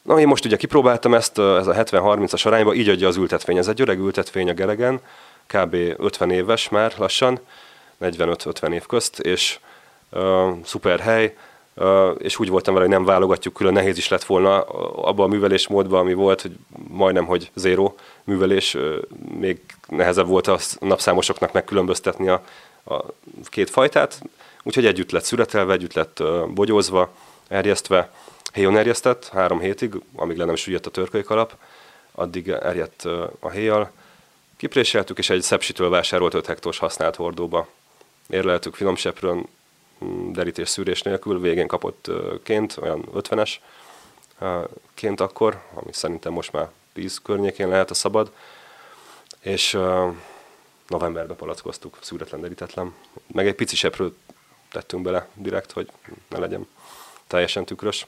[0.02, 3.58] Na, én most ugye kipróbáltam ezt, ez a 70-30-as arányba, így adja az ültetvény.
[3.58, 5.00] Ez egy öreg ültetvény a Geregen,
[5.48, 5.76] kb.
[5.98, 7.40] 50 éves már lassan,
[8.02, 9.60] 45-50 év közt, és
[10.12, 11.36] uh, szuper hely,
[12.18, 16.00] és úgy voltam vele, hogy nem válogatjuk külön, nehéz is lett volna abban a művelésmódban,
[16.00, 16.52] ami volt, hogy
[16.88, 18.78] majdnem, hogy zéro művelés,
[19.40, 22.44] még nehezebb volt a napszámosoknak megkülönböztetni a,
[22.86, 23.04] a
[23.44, 24.22] két fajtát,
[24.64, 27.10] úgyhogy együtt lett születelve, együtt lett bogyózva,
[27.48, 28.12] erjesztve,
[28.54, 31.54] héjon erjesztett három hétig, amíg le nem süllyedt a törköly kalap,
[32.12, 33.06] addig erjedt
[33.40, 33.92] a héjjal.
[34.58, 37.68] Kipréseltük, és egy szepsitől vásárolt 5 hektos használt hordóba.
[38.30, 39.42] Érleltük finomseprön, mm,
[40.32, 42.12] derítés szűrés nélkül, végén kapott
[42.44, 43.56] ként, olyan 50-es
[44.94, 48.32] ként akkor, ami szerintem most már 10 környékén lehet a szabad,
[49.40, 49.80] és
[50.88, 52.94] novemberben palackoztuk, szűretlen, derítetlen.
[53.28, 54.18] Meg egy pici seprőt
[54.72, 55.92] tettünk bele direkt, hogy
[56.28, 56.68] ne legyen
[57.28, 58.08] teljesen tükrös.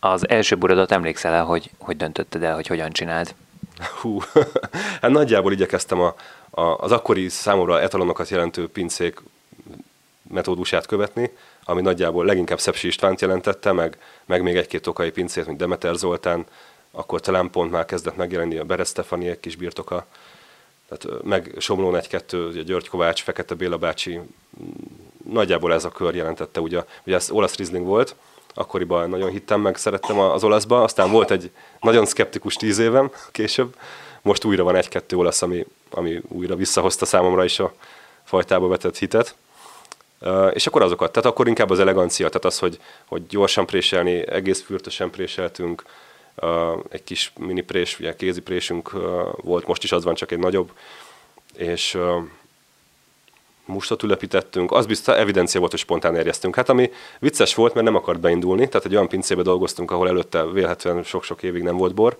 [0.00, 3.34] Az első buradat emlékszel el, hogy, hogy döntötted el, hogy hogyan csináld?
[4.00, 4.20] Hú,
[5.00, 6.14] hát nagyjából igyekeztem a,
[6.50, 9.20] a, az akkori számomra etalonokat jelentő pincék
[10.32, 11.30] metódusát követni,
[11.64, 16.46] ami nagyjából leginkább Szepsi Istvánt jelentette, meg, meg még egy-két tokai pincét, mint Demeter Zoltán,
[16.90, 20.06] akkor talán pont már kezdett megjelenni a Berez Stefani egy kis birtoka,
[20.88, 24.20] tehát meg Somlón egy-kettő, György Kovács, Fekete Béla bácsi,
[25.30, 28.14] nagyjából ez a kör jelentette, ugye, ugye ez olasz Riesling volt,
[28.54, 33.76] akkoriban nagyon hittem meg, szerettem az olaszba, aztán volt egy nagyon szkeptikus tíz évem később,
[34.22, 37.74] most újra van egy-kettő olasz, ami, ami újra visszahozta számomra is a
[38.24, 39.34] fajtába vetett hitet.
[40.52, 44.62] És akkor azokat, tehát akkor inkább az elegancia, tehát az, hogy, hogy gyorsan préselni, egész
[44.62, 45.82] fürtösen préseltünk,
[46.88, 48.90] egy kis mini prés, ugye kézi présünk
[49.36, 50.70] volt, most is az van, csak egy nagyobb,
[51.56, 51.98] és
[53.64, 56.54] mustot ülepítettünk, az biztos evidencia volt, hogy spontán érjeztünk.
[56.54, 60.46] Hát ami vicces volt, mert nem akart beindulni, tehát egy olyan pincébe dolgoztunk, ahol előtte
[60.46, 62.18] vélhetően sok-sok évig nem volt bor,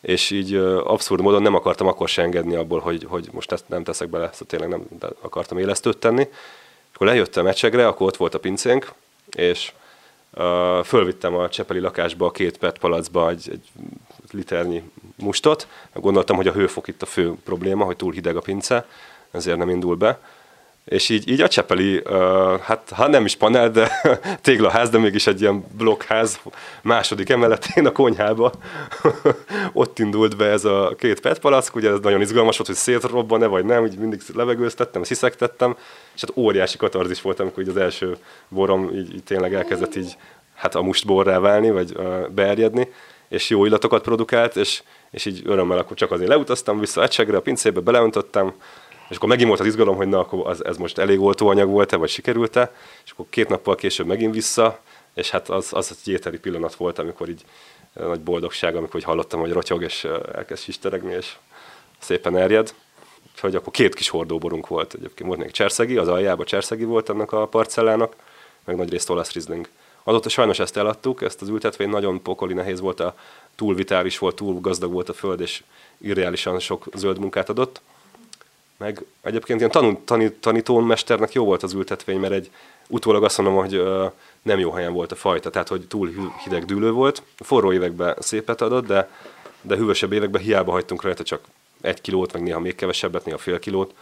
[0.00, 3.84] és így abszurd módon nem akartam akkor se engedni abból, hogy, hogy most ezt nem
[3.84, 4.86] teszek bele, szóval tényleg nem
[5.20, 6.28] akartam élesztőt tenni.
[6.94, 8.92] Akkor lejöttem mecsegre, akkor ott volt a pincénk,
[9.30, 9.72] és
[10.30, 13.68] uh, fölvittem a Csepeli lakásba a két PET palacba egy, egy
[14.30, 15.68] liternyi mustot.
[15.92, 18.86] Gondoltam, hogy a hőfok itt a fő probléma, hogy túl hideg a pince,
[19.30, 20.20] ezért nem indul be
[20.84, 22.02] és így, így a Csepeli,
[22.60, 23.90] hát ha nem is panel, de
[24.42, 26.40] téglaház, de mégis egy ilyen blokkház
[26.82, 28.52] második emeletén a konyhába.
[29.72, 33.46] Ott indult be ez a két PET palack, ugye ez nagyon izgalmas volt, hogy szétrobban-e
[33.46, 35.76] vagy nem, úgy mindig levegőztettem, sziszegtettem,
[36.14, 38.16] és hát óriási katarzis volt, amikor így az első
[38.48, 40.16] borom így, így tényleg elkezdett így
[40.54, 42.88] hát a mustborrá válni, vagy uh, beerjedni,
[43.28, 47.40] és jó illatokat produkált, és, és így örömmel akkor csak azért leutaztam vissza Ecsegre, a
[47.40, 48.52] pincébe beleöntottem,
[49.14, 51.96] és akkor megint volt az izgalom, hogy na, akkor az, ez most elég oltóanyag volt-e,
[51.96, 52.74] vagy sikerült-e,
[53.04, 54.80] és akkor két nappal később megint vissza,
[55.14, 57.44] és hát az, az egy éteri pillanat volt, amikor így
[57.92, 61.36] eh, nagy boldogság, amikor így hallottam, hogy rotyog, és eh, elkezd sisteregni, és
[61.98, 62.74] szépen erjed.
[63.32, 64.94] Úgyhogy akkor két kis hordóborunk volt.
[64.94, 68.16] Egyébként volt még cserszegi, az aljában cserszegi volt ennek a parcellának,
[68.64, 69.68] meg nagy részt olasz rizling.
[70.02, 73.14] Azóta sajnos ezt eladtuk, ezt az ültetvény nagyon pokoli nehéz volt, a
[73.54, 75.62] túl vitális volt, túl gazdag volt a föld, és
[75.98, 77.80] irreálisan sok zöld munkát adott
[78.76, 82.50] meg egyébként ilyen tanú, tanít, tanítómesternek jó volt az ültetvény, mert egy
[82.88, 84.06] utólag azt mondom, hogy ö,
[84.42, 87.22] nem jó helyen volt a fajta, tehát hogy túl hideg dűlő volt.
[87.36, 89.10] Forró években szépet adott, de,
[89.60, 91.40] de hűvösebb években hiába hagytunk rajta csak
[91.80, 93.94] egy kilót, meg néha még kevesebbet, néha fél kilót,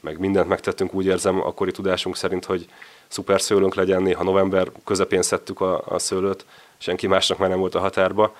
[0.00, 2.66] meg mindent megtettünk, úgy érzem, akkori tudásunk szerint, hogy
[3.08, 6.44] szuper szőlőnk legyen, néha november közepén szedtük a, a szőlőt,
[6.78, 8.36] senki másnak már nem volt a határba,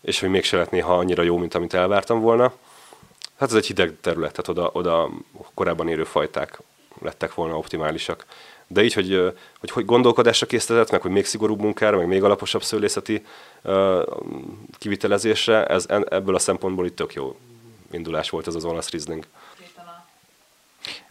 [0.00, 2.52] és hogy mégse lett néha annyira jó, mint amit elvártam volna.
[3.38, 5.10] Hát ez egy hideg terület, tehát oda, oda
[5.54, 6.60] korábban érő fajták
[7.02, 8.26] lettek volna optimálisak.
[8.66, 12.62] De így, hogy, hogy, hogy gondolkodásra késztetett, meg hogy még szigorúbb munkára, meg még alaposabb
[12.62, 13.24] szőlészeti
[13.62, 14.02] uh,
[14.78, 17.36] kivitelezésre, ez ebből a szempontból itt tök jó
[17.90, 19.26] indulás volt ez az olasz Riesling.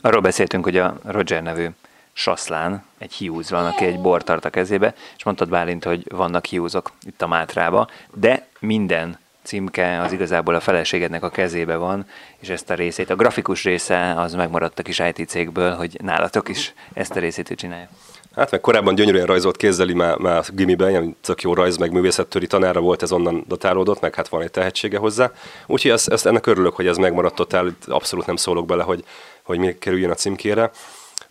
[0.02, 1.68] Arról beszéltünk, hogy a Roger nevű
[2.14, 6.46] saszlán, egy hiúz van, aki egy bort tart a kezébe, és mondtad Bálint, hogy vannak
[6.46, 12.06] hiúzok itt a Mátrába, de minden címke az igazából a feleségednek a kezébe van,
[12.40, 16.50] és ezt a részét, a grafikus része az megmaradt a kis IT cégből, hogy nálatok
[16.50, 17.90] is ezt a részét ő csinálja.
[18.36, 22.48] Hát meg korábban gyönyörűen rajzolt kézzel, már, már gimiben, ilyen tök jó rajz, meg művészettöri
[22.48, 25.32] tanára volt, ez onnan datálódott, meg hát van egy tehetsége hozzá.
[25.68, 29.04] Úgyhogy ezt, ezt ennek örülök, hogy ez megmaradt totál, abszolút nem szólok bele, hogy,
[29.44, 30.72] hogy mi kerüljön a címkére.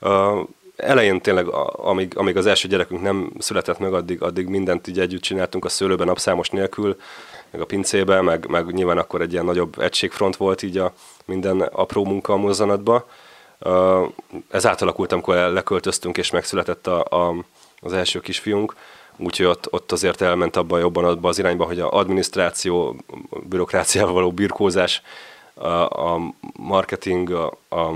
[0.01, 4.98] Uh, elején tényleg, amíg, amíg az első gyerekünk nem született meg, addig, addig mindent így
[4.98, 6.96] együtt csináltunk a szőlőben napszámos nélkül,
[7.53, 10.93] meg a pincébe, meg, meg nyilván akkor egy ilyen nagyobb egységfront volt így a
[11.25, 13.09] minden apró munka a mozzanatba.
[14.51, 17.35] Ez átalakult, amikor leköltöztünk és megszületett a, a,
[17.81, 18.75] az első kisfiunk,
[19.17, 22.97] úgyhogy ott, ott azért elment abban jobban abba az irányba, hogy a adminisztráció,
[23.49, 25.03] bürokráciával való birkózás,
[25.55, 27.91] a, a marketing, a, a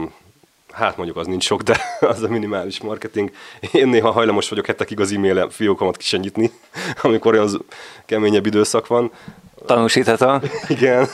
[0.76, 3.30] hát mondjuk az nincs sok, de az a minimális marketing.
[3.72, 6.50] Én néha hajlamos vagyok hetekig az e-mail fiókomat kisenyítni,
[7.02, 7.64] amikor olyan
[8.06, 9.10] keményebb időszak van.
[9.66, 10.46] Tanúsítható.
[10.68, 11.06] Igen,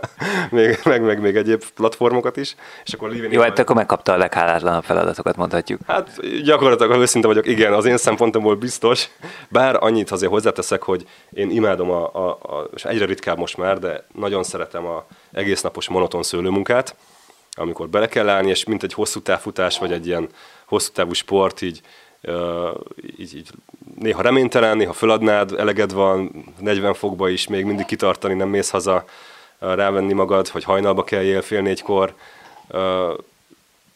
[0.50, 2.54] még, meg, meg, még egyéb platformokat is.
[2.84, 5.80] És akkor Livini Jó, hát akkor megkapta a leghálátlanabb feladatokat, mondhatjuk.
[5.86, 9.08] Hát gyakorlatilag, ha őszinte vagyok, igen, az én szempontomból biztos.
[9.48, 13.78] Bár annyit azért hozzáteszek, hogy én imádom, a, a, a, és egyre ritkább most már,
[13.78, 16.96] de nagyon szeretem a egész napos monoton szőlőmunkát
[17.56, 20.28] amikor bele kell állni, és mint egy hosszú távfutás, vagy egy ilyen
[20.66, 21.80] hosszú távú sport, így,
[23.18, 23.48] így, így
[23.98, 29.04] néha reménytelen, néha föladnád, eleged van, 40 fokba is még mindig kitartani, nem mész haza,
[29.58, 32.14] rávenni magad, hogy hajnalba kell fél négykor,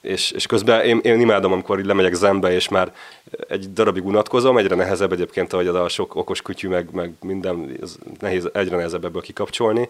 [0.00, 2.94] és, és közben én, én imádom, amikor így lemegyek zembe, és már
[3.48, 7.78] egy darabig unatkozom, egyre nehezebb egyébként, ahogy a sok okos kütyű, meg, meg minden,
[8.20, 9.88] nehéz, egyre nehezebb ebből kikapcsolni,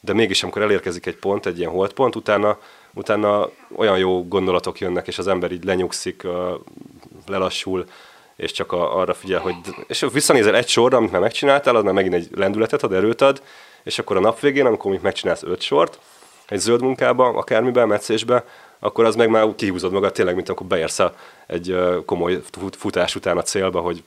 [0.00, 2.58] de mégis amikor elérkezik egy pont, egy ilyen holdpont, utána
[2.96, 6.26] utána olyan jó gondolatok jönnek, és az ember így lenyugszik,
[7.28, 7.84] lelassul,
[8.36, 9.54] és csak arra figyel, hogy...
[9.86, 13.42] És visszanézel egy sorra, amit már megcsináltál, az már megint egy lendületet ad, erőt ad,
[13.82, 15.98] és akkor a nap végén, amikor még megcsinálsz öt sort,
[16.48, 18.44] egy zöld munkába, akármiben, meccésbe,
[18.78, 21.00] akkor az meg már kihúzod magad tényleg, mint akkor beérsz
[21.46, 22.40] egy komoly
[22.78, 24.02] futás után a célba, hogy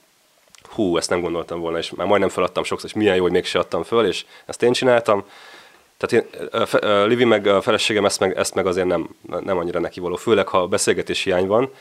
[0.69, 3.59] hú, ezt nem gondoltam volna, és már majdnem feladtam sokszor, és milyen jó, hogy mégse
[3.59, 5.25] adtam föl, és ezt én csináltam,
[5.97, 9.99] tehát én, Livi meg a feleségem ezt meg, ezt meg azért nem, nem annyira neki
[9.99, 10.15] való.
[10.15, 11.73] Főleg, ha beszélgetés hiány van,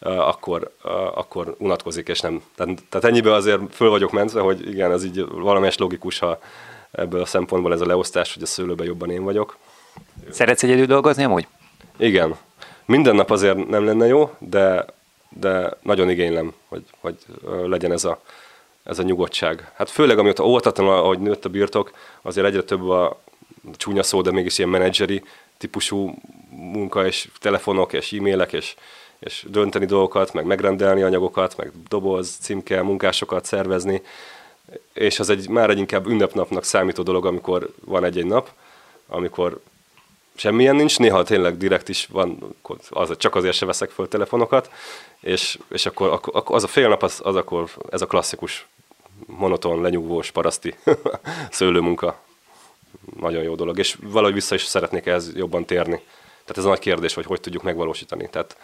[0.00, 0.74] akkor,
[1.14, 2.42] akkor unatkozik, és nem.
[2.54, 6.38] Tehát, tehát ennyiben azért föl vagyok mentve, hogy igen, ez így valamelyes logikus, ha
[6.90, 9.56] ebből a szempontból ez a leosztás, hogy a szőlőben jobban én vagyok.
[10.30, 11.46] Szeretsz egyedül dolgozni amúgy?
[11.96, 12.36] Igen.
[12.84, 14.84] Minden nap azért nem lenne jó, de,
[15.28, 17.16] de nagyon igénylem, hogy, hogy
[17.66, 18.20] legyen ez a,
[18.82, 19.72] ez a nyugodtság.
[19.74, 23.20] Hát főleg, amióta óvatatlan, ahogy nőtt a birtok, azért egyre több a,
[23.76, 25.22] csúnya szó, de mégis ilyen menedzseri
[25.58, 26.14] típusú
[26.50, 28.74] munka, és telefonok, és e-mailek, és,
[29.18, 34.02] és dönteni dolgokat, meg megrendelni anyagokat, meg doboz, címke, munkásokat szervezni,
[34.92, 38.50] és az egy már egy inkább ünnepnapnak számító dolog, amikor van egy-egy nap,
[39.06, 39.60] amikor
[40.34, 42.56] semmilyen nincs, néha tényleg direkt is van,
[42.90, 44.70] az, csak azért se veszek föl telefonokat,
[45.20, 48.66] és, és akkor, akkor az a fél nap, az, az akkor ez a klasszikus
[49.26, 50.74] monoton, lenyugvós, paraszti
[51.50, 52.20] szőlőmunka
[53.20, 56.00] nagyon jó dolog, és valahogy vissza is szeretnék ehhez jobban térni.
[56.44, 58.28] Tehát ez a nagy kérdés, hogy hogy tudjuk megvalósítani.
[58.30, 58.56] Tehát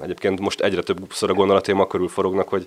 [0.00, 2.66] egyébként most egyre több a gondolatém körül forognak, hogy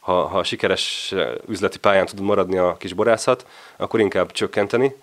[0.00, 1.14] ha, ha sikeres
[1.48, 4.94] üzleti pályán tud maradni a kis borászat, akkor inkább csökkenteni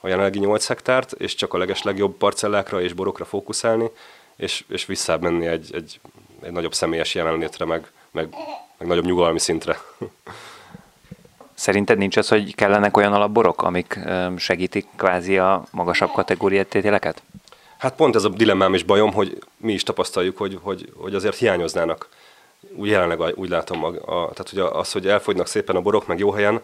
[0.00, 3.90] a jelenlegi 8 hektárt, és csak a leges legjobb parcellákra és borokra fókuszálni,
[4.36, 6.00] és, és visszább menni egy, egy,
[6.42, 8.28] egy nagyobb személyes jelenlétre, meg, meg,
[8.78, 9.78] meg nagyobb nyugalmi szintre.
[11.54, 13.98] Szerinted nincs az, hogy kellenek olyan alapborok, amik
[14.36, 16.68] segítik kvázi a magasabb kategóriát
[17.84, 21.36] Hát pont ez a dilemmám és bajom, hogy mi is tapasztaljuk, hogy, hogy, hogy azért
[21.36, 22.08] hiányoznának.
[22.76, 26.18] Úgy jelenleg úgy látom, a, a, tehát hogy az, hogy elfogynak szépen a borok, meg
[26.18, 26.60] jó helyen,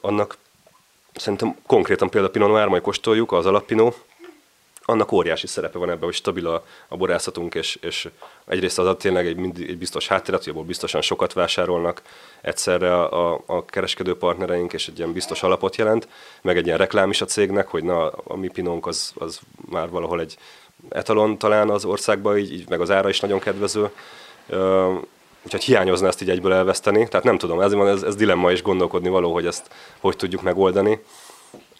[0.00, 0.36] annak
[1.14, 3.94] szerintem konkrétan például Pinot Noir majd kóstoljuk, az alappinó,
[4.84, 8.08] annak óriási szerepe van ebben, hogy stabil a, a borászatunk, és, és
[8.46, 12.02] egyrészt az tényleg egy, egy biztos hátteret, hogy abból biztosan sokat vásárolnak
[12.40, 16.08] egyszerre a, a, a kereskedő partnereink, és egy ilyen biztos alapot jelent,
[16.42, 19.40] meg egy ilyen reklám is a cégnek, hogy na, a mi pinónk az, az
[19.70, 20.36] már valahol egy
[20.88, 23.90] etalon talán az országban, így, így meg az ára is nagyon kedvező.
[25.44, 27.08] Úgyhogy hiányozna ezt így egyből elveszteni.
[27.08, 31.00] Tehát nem tudom, ez, ez, ez dilemma is gondolkodni való, hogy ezt hogy tudjuk megoldani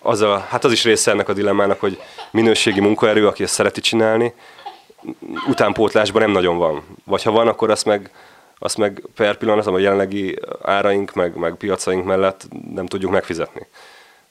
[0.03, 3.81] az, a, hát az is része ennek a dilemmának, hogy minőségi munkaerő, aki ezt szereti
[3.81, 4.35] csinálni,
[5.49, 6.83] utánpótlásban nem nagyon van.
[7.05, 8.11] Vagy ha van, akkor azt meg,
[8.59, 13.67] azt meg per pillanat, a jelenlegi áraink, meg, meg piacaink mellett nem tudjuk megfizetni.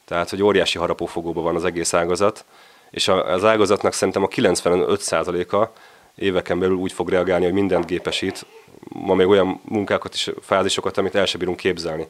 [0.05, 2.45] Tehát, hogy óriási harapófogóban van az egész ágazat,
[2.91, 5.79] és az ágazatnak szerintem a 95%-a
[6.15, 8.45] éveken belül úgy fog reagálni, hogy mindent gépesít,
[8.89, 12.07] ma még olyan munkákat is, fázisokat, amit el sem bírunk képzelni.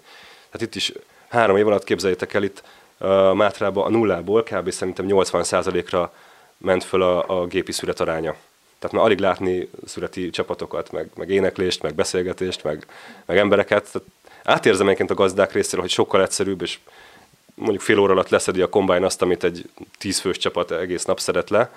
[0.51, 0.93] Tehát itt is
[1.29, 2.63] három év alatt képzeljétek el, itt
[3.33, 4.69] Mátrában a nullából kb.
[4.71, 6.13] szerintem 80%-ra
[6.57, 8.35] ment föl a, a gépi szüret aránya.
[8.79, 12.85] Tehát már alig látni szüreti csapatokat, meg, meg éneklést, meg beszélgetést, meg,
[13.25, 13.89] meg embereket.
[13.91, 14.07] Tehát
[14.43, 16.79] átérzem egyébként a gazdák részéről, hogy sokkal egyszerűbb, és
[17.53, 21.49] mondjuk fél óra alatt leszedi a kombány azt, amit egy tízfős csapat egész nap szeret
[21.49, 21.71] le,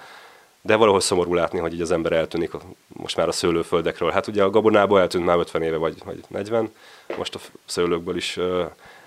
[0.60, 2.50] de valahol szomorú látni, hogy így az ember eltűnik
[2.86, 4.10] most már a szőlőföldekről.
[4.10, 6.72] Hát ugye a gabonából eltűnt már 50 éve vagy, vagy 40,
[7.16, 8.38] most a szőlőkből is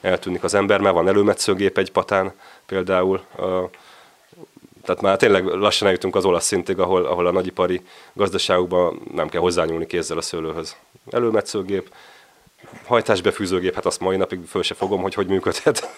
[0.02, 2.34] eltűnik az ember, mert van előmetszőgép egy patán
[2.66, 3.22] például,
[4.86, 7.82] tehát már tényleg lassan eljutunk az olasz szintig, ahol, ahol a nagyipari
[8.14, 10.76] gazdaságokban nem kell hozzányúlni kézzel a szőlőhöz.
[11.12, 11.94] Előmetszőgép,
[12.86, 15.90] hajtásbefűzőgép, hát azt mai napig föl se fogom, hogy hogy működhet.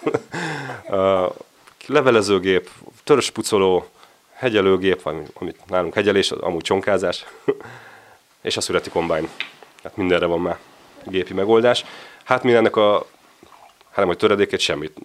[1.86, 2.70] levelezőgép,
[3.04, 3.86] töröspucoló,
[4.32, 5.00] hegyelőgép,
[5.32, 7.26] amit nálunk hegyelés, amúgy csonkázás,
[8.42, 9.28] és a születi kombány.
[9.82, 10.58] Hát mindenre van már
[11.04, 11.84] gépi megoldás.
[12.24, 13.06] Hát mi ennek a
[13.90, 14.98] hát nem, hogy töredéket semmit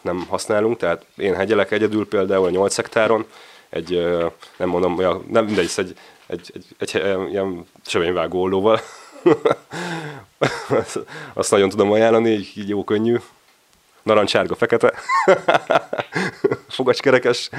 [0.00, 3.24] nem használunk, tehát én hegyelek egyedül például a 8 hektáron,
[3.68, 4.06] egy,
[4.56, 8.80] nem mondom, olyan, nem mindegy, egy, egy, egy, egy, egy ilyen sövényvágó ollóval.
[11.32, 13.16] Azt nagyon tudom ajánlani, így, jó könnyű.
[14.02, 14.92] Narancsárga, fekete.
[16.68, 17.50] Fogacskerekes.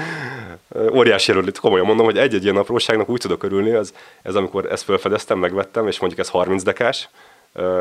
[0.92, 1.58] Óriási erőlít.
[1.58, 5.88] Komolyan mondom, hogy egy-egy ilyen apróságnak úgy tudok örülni, az, ez amikor ezt felfedeztem, megvettem,
[5.88, 7.08] és mondjuk ez 30 dekás,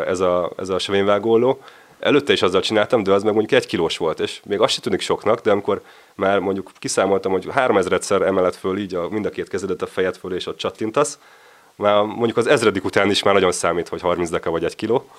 [0.06, 1.62] ez a, ez a sövényvágó olló,
[2.02, 4.82] Előtte is azzal csináltam, de az meg mondjuk egy kilós volt, és még azt se
[4.82, 5.82] tűnik soknak, de amikor
[6.16, 10.18] már mondjuk kiszámoltam, hogy 3000-szer emelet föl így a, mind a két kezedet a fejed
[10.18, 11.20] föl, és ott csattintasz,
[11.76, 15.10] már mondjuk az ezredik után is már nagyon számít, hogy 30 deka vagy egy kiló.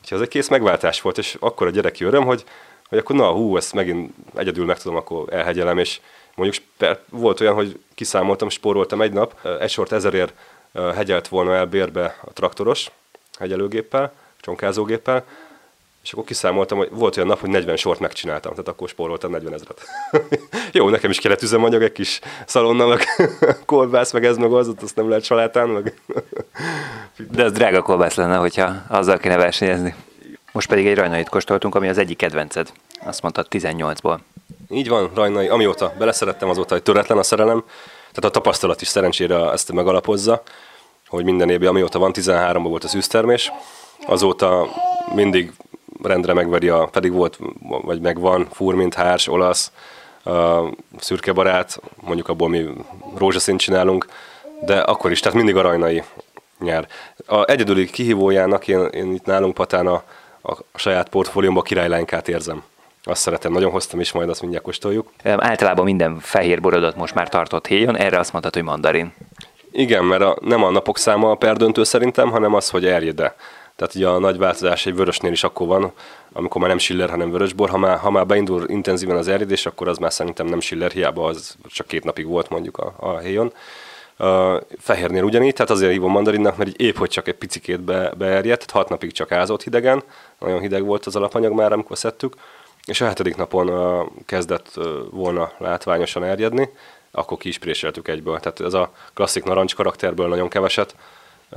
[0.00, 2.44] Úgyhogy ez egy kész megváltás volt, és akkor a gyerek öröm, hogy,
[2.88, 6.00] hogy akkor na, hú, ezt megint egyedül meg tudom, akkor elhegyelem, és
[6.34, 6.64] mondjuk
[7.10, 10.34] volt olyan, hogy kiszámoltam, spóroltam egy nap, egy sort ezerért
[10.94, 12.90] hegyelt volna el bérbe a traktoros
[13.38, 15.24] hegyelőgéppel, csonkázógéppel,
[16.04, 19.52] és akkor kiszámoltam, hogy volt olyan nap, hogy 40 sort megcsináltam, tehát akkor spóroltam 40
[19.52, 19.80] ezeret.
[20.72, 23.04] Jó, nekem is kellett üzemanyag, egy kis szalonna, meg
[23.66, 25.94] kolbász, meg ez, meg az, azt nem lehet salátán, meg...
[27.30, 29.94] De ez drága kolbász lenne, hogyha azzal kéne versenyezni.
[30.52, 32.72] Most pedig egy rajnait kóstoltunk, ami az egyik kedvenced.
[33.04, 34.18] Azt mondtad 18-ból.
[34.70, 35.48] Így van, rajnai.
[35.48, 37.64] Amióta beleszerettem, azóta, hogy töretlen a szerelem.
[37.96, 40.42] Tehát a tapasztalat is szerencsére ezt megalapozza,
[41.08, 43.52] hogy minden évben, amióta van, 13-ban volt az űztermés,
[44.06, 44.68] azóta
[45.14, 45.52] mindig
[46.02, 47.38] rendre megveri a, pedig volt,
[47.82, 49.72] vagy megvan, furmint, hárs, olasz,
[50.24, 50.60] a
[50.98, 52.66] szürke barát, mondjuk abból mi
[53.16, 54.06] rózsaszínt csinálunk,
[54.60, 56.02] de akkor is, tehát mindig a rajnai
[56.58, 56.86] nyer.
[57.26, 60.02] A egyedüli kihívójának én, én itt nálunk Patán a,
[60.42, 62.62] a saját portfóliómban királylánykát érzem.
[63.02, 65.10] Azt szeretem, nagyon hoztam is, majd azt mindjárt kóstoljuk.
[65.22, 69.14] Általában minden fehér borodat most már tartott héjon, erre azt mondtad, hogy mandarin.
[69.72, 73.36] Igen, mert a, nem a napok száma a perdöntő szerintem, hanem az, hogy erjede.
[73.76, 75.92] Tehát ugye a nagy változás egy vörösnél is akkor van,
[76.32, 77.70] amikor már nem Schiller, hanem vörösbor.
[77.70, 81.26] Ha már, ha már beindul intenzíven az erjedés, akkor az már szerintem nem Schiller, hiába
[81.26, 83.52] az csak két napig volt mondjuk a, a héjon.
[84.16, 88.12] A fehérnél ugyanígy, tehát azért hívom mandarinnak, mert így épp, hogy csak egy picikét be,
[88.16, 90.02] beerjedt, hat napig csak ázott hidegen,
[90.38, 92.34] nagyon hideg volt az alapanyag már, amikor szedtük,
[92.84, 96.68] és a hetedik napon uh, kezdett uh, volna látványosan erjedni,
[97.10, 98.40] akkor ki is egyből.
[98.40, 100.94] Tehát ez a klasszik narancs karakterből nagyon keveset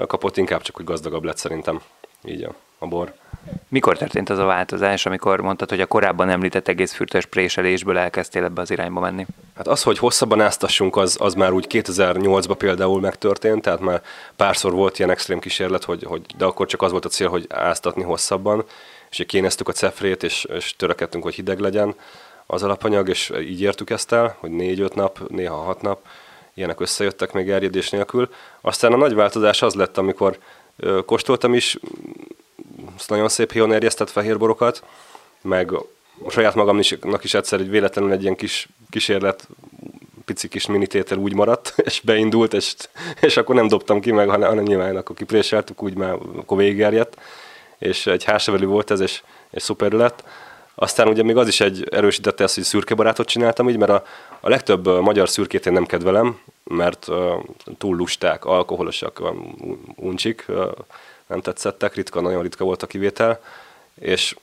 [0.07, 1.81] kapott, inkább csak, hogy gazdagabb lett szerintem
[2.23, 3.13] így a, a bor.
[3.67, 8.43] Mikor történt az a változás, amikor mondtad, hogy a korábban említett egész fürtös préselésből elkezdtél
[8.43, 9.25] ebbe az irányba menni?
[9.55, 14.01] Hát az, hogy hosszabban áztassunk, az, az már úgy 2008-ban például megtörtént, tehát már
[14.35, 17.45] párszor volt ilyen extrém kísérlet, hogy, hogy, de akkor csak az volt a cél, hogy
[17.49, 18.65] áztatni hosszabban,
[19.09, 21.95] és kéneztük a cefrét, és, és törekedtünk, hogy hideg legyen
[22.45, 25.99] az alapanyag, és így értük ezt el, hogy négy-öt nap, néha hat nap,
[26.53, 28.29] ilyenek összejöttek még erjedés nélkül.
[28.61, 30.37] Aztán a nagy változás az lett, amikor
[31.05, 31.77] kóstoltam is,
[33.07, 34.83] nagyon szép héjon erjesztett fehérborokat,
[35.41, 35.71] meg
[36.25, 39.47] a saját magamnak is egyszer egy véletlenül egy ilyen kis kísérlet
[40.25, 42.75] pici kis minitétel úgy maradt, és beindult, és,
[43.21, 47.17] és akkor nem dobtam ki meg, hanem, hanem nyilván akkor kipréseltük, úgy már akkor végiggerjedt,
[47.77, 49.21] és egy hásevelű volt ez, és,
[49.51, 50.23] és szuper lett.
[50.79, 54.03] Aztán ugye még az is egy erősítette ezt, hogy szürkebarátot csináltam így, mert a,
[54.39, 57.43] a legtöbb magyar szürkét én nem kedvelem, mert uh,
[57.77, 59.21] túl lusták, alkoholosak,
[59.95, 60.71] uncsik, uh,
[61.27, 63.41] nem tetszettek, ritka, nagyon ritka volt a kivétel,
[63.99, 64.35] és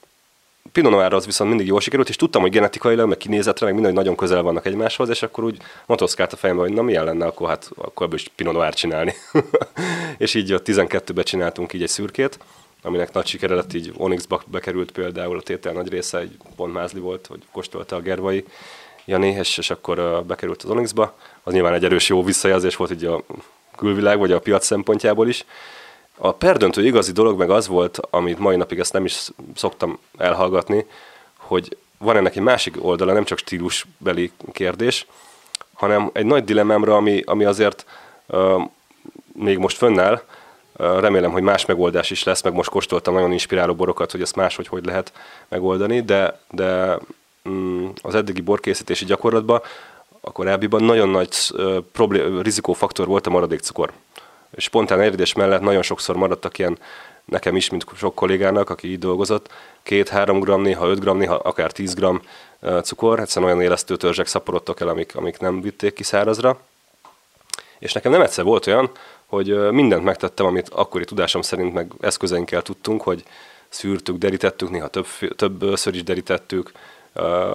[0.73, 3.93] Pinot Noir az viszont mindig jól sikerült, és tudtam, hogy genetikailag, meg kinézetre, meg minden,
[3.93, 5.57] nagyon közel vannak egymáshoz, és akkor úgy
[5.87, 9.15] motoszkált a fejembe, hogy na milyen lenne, akkor hát akkor ebből is Pinot Noir csinálni.
[10.19, 12.39] és így a 12-be csináltunk így egy szürkét,
[12.85, 17.27] aminek nagy sikere lett, így Onyxba bekerült például a tétel nagy része, egy pont volt,
[17.27, 18.45] hogy kóstolta a Gervai
[19.05, 21.15] Jani, és, akkor bekerült az Onyxba.
[21.43, 23.23] Az nyilván egy erős jó visszajelzés volt így a
[23.77, 25.45] külvilág, vagy a piac szempontjából is.
[26.17, 30.87] A perdöntő igazi dolog meg az volt, amit mai napig ezt nem is szoktam elhallgatni,
[31.37, 35.07] hogy van ennek egy másik oldala, nem csak stílusbeli kérdés,
[35.75, 37.87] hanem egy nagy dilemmámra, ami, ami azért
[38.27, 38.63] uh,
[39.33, 40.23] még most fönnáll,
[40.77, 44.67] remélem, hogy más megoldás is lesz, meg most kóstoltam nagyon inspiráló borokat, hogy ezt máshogy
[44.67, 45.13] hogy lehet
[45.49, 46.99] megoldani, de, de
[47.45, 49.61] um, az eddigi borkészítési gyakorlatban
[50.21, 51.37] a korábbiban nagyon nagy
[51.93, 53.93] problém, rizikófaktor volt a maradékcukor
[54.57, 56.79] spontán eredés mellett nagyon sokszor maradtak ilyen
[57.25, 59.53] nekem is, mint sok kollégának, aki így dolgozott,
[59.83, 62.23] két-három gram, néha 5 gram, néha akár 10 gram
[62.83, 66.61] cukor, egyszerűen olyan élesztő törzsek szaporodtak el, amik, amik nem vitték ki szárazra.
[67.79, 68.91] És nekem nem egyszer volt olyan,
[69.35, 73.23] hogy mindent megtettem, amit akkori tudásom szerint meg eszközeinkkel tudtunk, hogy
[73.69, 75.07] szűrtük, derítettük, néha több,
[75.37, 76.73] többször is derítettük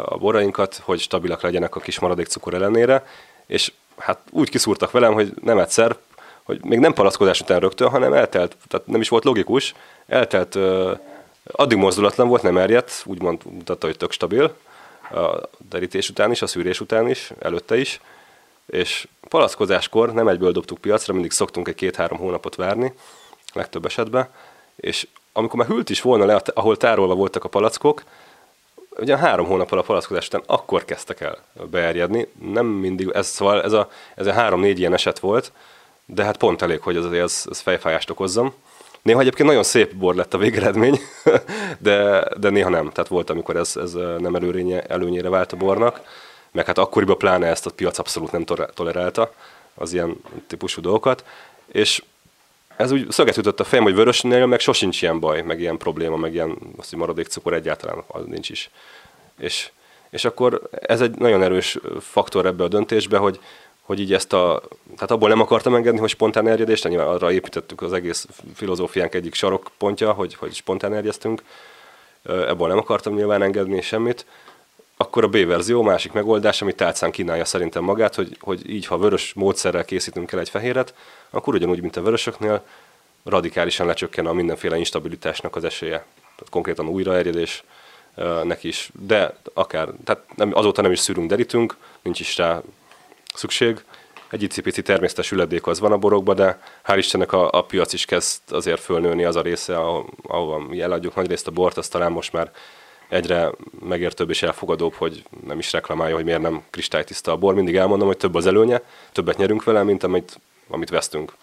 [0.06, 3.06] a borainkat, hogy stabilak legyenek a kis maradék cukor ellenére,
[3.46, 5.98] és hát úgy kiszúrtak velem, hogy nem egyszer,
[6.44, 9.76] hogy még nem palackozás után rögtön, hanem eltelt, tehát nem is volt logikus,
[10.08, 10.58] eltelt,
[11.52, 14.56] addig mozdulatlan volt, nem erjedt, úgymond mutatta, hogy tök stabil,
[15.12, 18.00] a derítés után is, a szűrés után is, előtte is,
[18.70, 22.94] és palackozáskor nem egyből dobtuk piacra, mindig szoktunk egy két-három hónapot várni,
[23.54, 24.30] legtöbb esetben,
[24.76, 28.04] és amikor már hűlt is volna le, ahol tárolva voltak a palackok,
[29.00, 31.38] ugye három hónappal a palackozás után akkor kezdtek el
[31.70, 35.52] beerjedni, nem mindig, ez, szóval ez a, ez a három-négy ilyen eset volt,
[36.06, 38.54] de hát pont elég, hogy az, az, az fejfájást okozzam.
[39.02, 41.00] Néha egyébként nagyon szép bor lett a végeredmény,
[41.80, 42.90] de, de néha nem.
[42.90, 46.02] Tehát volt, amikor ez, ez nem előrénye, előnyére vált a bornak,
[46.52, 48.44] meg hát akkoriban pláne ezt a piac abszolút nem
[48.74, 49.34] tolerálta,
[49.74, 50.16] az ilyen
[50.48, 51.26] típusú dolgokat,
[51.72, 52.04] és
[52.76, 56.16] ez úgy szöget ütött a fejem, hogy vörösnél meg sosincs ilyen baj, meg ilyen probléma,
[56.16, 58.70] meg ilyen azt, hogy maradék cukor egyáltalán az nincs is.
[59.40, 59.70] És,
[60.10, 63.40] és akkor ez egy nagyon erős faktor ebbe a döntésbe, hogy,
[63.82, 64.62] hogy így ezt a,
[64.94, 69.34] tehát abból nem akartam engedni, hogy spontán erjedést, nyilván arra építettük az egész filozófiánk egyik
[69.34, 71.44] sarokpontja, hogy, hogy spontán erjesztünk,
[72.24, 74.26] ebből nem akartam nyilván engedni semmit,
[75.02, 78.98] akkor a B verzió, másik megoldás, ami tálcán kínálja szerintem magát, hogy, hogy így, ha
[78.98, 80.94] vörös módszerrel készítünk el egy fehéret,
[81.30, 82.66] akkor ugyanúgy, mint a vörösöknél,
[83.24, 85.98] radikálisan lecsökken a mindenféle instabilitásnak az esélye.
[86.16, 87.64] Tehát konkrétan újraerjedés
[88.44, 92.62] neki is, de akár, tehát nem, azóta nem is szűrünk, derítünk, nincs is rá
[93.34, 93.84] szükség.
[94.30, 98.06] Egy icipici természetes üledék az van a borokban, de hál' Istennek a, a piac is
[98.06, 99.78] kezd azért fölnőni az a része,
[100.22, 102.52] ahova mi eladjuk nagyrészt a bort, azt talán most már
[103.10, 103.52] egyre
[103.86, 107.54] megértőbb és elfogadóbb, hogy nem is reklamálja, hogy miért nem kristálytiszta a bor.
[107.54, 108.82] Mindig elmondom, hogy több az előnye,
[109.12, 110.40] többet nyerünk vele, mint amit,
[110.70, 111.34] amit vesztünk.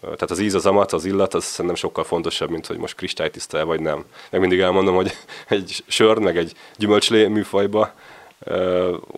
[0.00, 3.64] Tehát az íz, az amat, az illat, az szerintem sokkal fontosabb, mint hogy most kristálytiszta
[3.64, 4.04] vagy nem.
[4.30, 5.12] Meg mindig elmondom, hogy
[5.48, 7.94] egy sör, meg egy gyümölcslé műfajba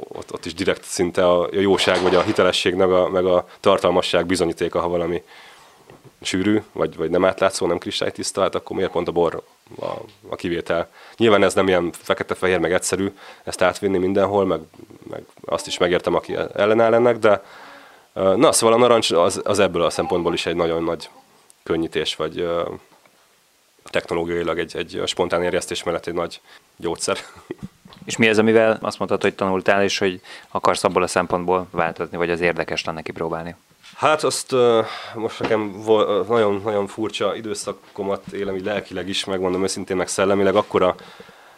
[0.09, 4.27] ott, ott is direkt szinte a, jóság, vagy a hitelesség, meg a, meg a tartalmasság
[4.27, 5.23] bizonyítéka, ha valami
[6.23, 9.43] sűrű, vagy, vagy nem átlátszó, nem kristálytiszta, hát akkor miért pont a bor
[9.81, 9.91] a,
[10.29, 10.89] a kivétel.
[11.17, 13.13] Nyilván ez nem ilyen fekete-fehér, meg egyszerű
[13.45, 14.61] ezt átvinni mindenhol, meg,
[15.11, 17.43] meg azt is megértem, aki ellenáll ennek, de
[18.13, 21.09] na, szóval a narancs az, az ebből a szempontból is egy nagyon nagy
[21.63, 22.49] könnyítés, vagy
[23.85, 26.41] technológiailag egy, egy spontán érjesztés mellett egy nagy
[26.77, 27.19] gyógyszer.
[28.05, 32.17] És mi az, amivel azt mondtad, hogy tanultál, és hogy akarsz abból a szempontból változni,
[32.17, 33.55] vagy az érdekes lenne kipróbálni?
[33.97, 35.83] Hát azt uh, most nekem
[36.29, 40.95] nagyon, nagyon furcsa időszakomat élem, így lelkileg is, megmondom őszintén, meg szellemileg, akkora,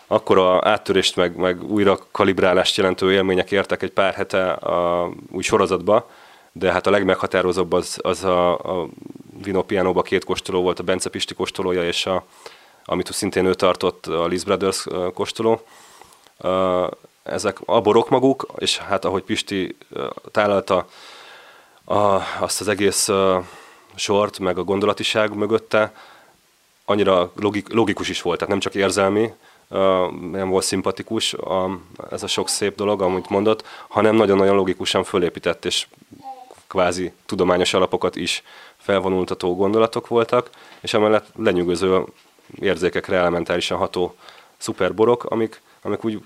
[0.07, 6.11] akkora áttörést, meg, meg újra kalibrálást jelentő élmények értek egy pár hete a új sorozatba,
[6.53, 8.89] de hát a legmeghatározóbb az, az a, a
[9.43, 12.25] Vinopianóba két kóstoló volt, a Bence Pisti kóstolója, és a,
[12.85, 15.61] amit szintén ő tartott, a Liz Brothers kóstoló.
[17.23, 19.77] Ezek a borok maguk, és hát ahogy Pisti
[20.31, 20.87] tálalta
[21.87, 23.09] a, azt az egész
[23.95, 25.93] sort, meg a gondolatiság mögötte,
[26.85, 29.33] annyira logik, logikus is volt, tehát nem csak érzelmi,
[30.33, 31.79] nem volt szimpatikus a,
[32.11, 35.87] ez a sok szép dolog, amit mondott, hanem nagyon-nagyon logikusan fölépített és
[36.67, 38.43] kvázi tudományos alapokat is
[38.77, 42.05] felvonultató gondolatok voltak, és emellett lenyűgöző
[42.61, 44.15] érzékekre elementárisan ható
[44.57, 46.21] szuperborok, amik, amik úgy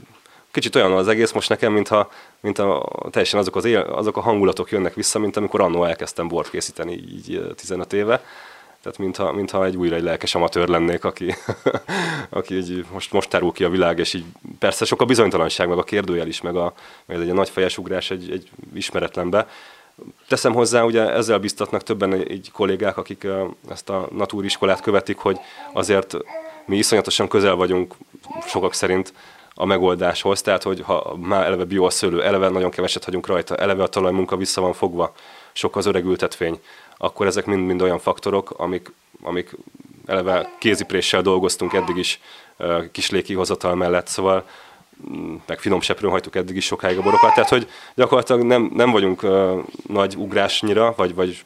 [0.51, 4.71] kicsit olyan az egész most nekem, mintha, mintha teljesen azok, az él, azok a hangulatok
[4.71, 8.23] jönnek vissza, mint amikor annó elkezdtem bort készíteni így 15 éve.
[8.83, 11.35] Tehát mintha, mintha egy újra egy lelkes amatőr lennék, aki,
[12.31, 14.25] aki így most, most tárul ki a világ, és így
[14.59, 16.73] persze sok a bizonytalanság, meg a kérdőjel is, meg, a,
[17.07, 19.49] meg egy nagy fejes ugrás egy, egy ismeretlenbe.
[20.29, 23.27] Teszem hozzá, ugye ezzel biztatnak többen egy kollégák, akik
[23.69, 25.39] ezt a natúriskolát követik, hogy
[25.73, 26.17] azért
[26.67, 27.95] mi iszonyatosan közel vagyunk
[28.47, 29.13] sokak szerint
[29.61, 33.57] a megoldáshoz, tehát hogy ha már eleve bio a szőlő, eleve nagyon keveset hagyunk rajta,
[33.57, 35.13] eleve a talajmunka vissza van fogva,
[35.53, 36.61] sok az öreg ültetvény,
[36.97, 38.93] akkor ezek mind-mind olyan faktorok, amik,
[39.23, 39.57] amik
[40.07, 42.21] eleve kézipréssel dolgoztunk eddig is
[42.93, 44.45] kisléki hozatal mellett, szóval
[45.13, 48.91] mm, meg finom seprőn hagytuk eddig is sokáig a borokat, tehát hogy gyakorlatilag nem, nem
[48.91, 51.43] vagyunk uh, nagy ugrásnyira, vagy, vagy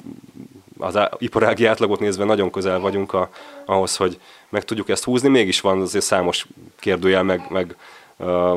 [0.79, 3.31] az iparági átlagot nézve nagyon közel vagyunk a,
[3.65, 6.47] ahhoz, hogy meg tudjuk ezt húzni, mégis van azért számos
[6.79, 7.77] kérdőjel, meg, meg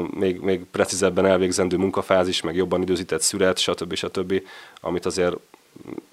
[0.10, 3.94] még, még precízebben elvégzendő munkafázis, meg jobban időzített szület, stb.
[3.94, 4.42] stb.,
[4.82, 5.36] amit azért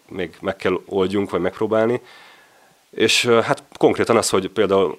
[0.09, 2.01] még meg kell oldjunk, vagy megpróbálni.
[2.91, 4.97] És hát konkrétan az, hogy például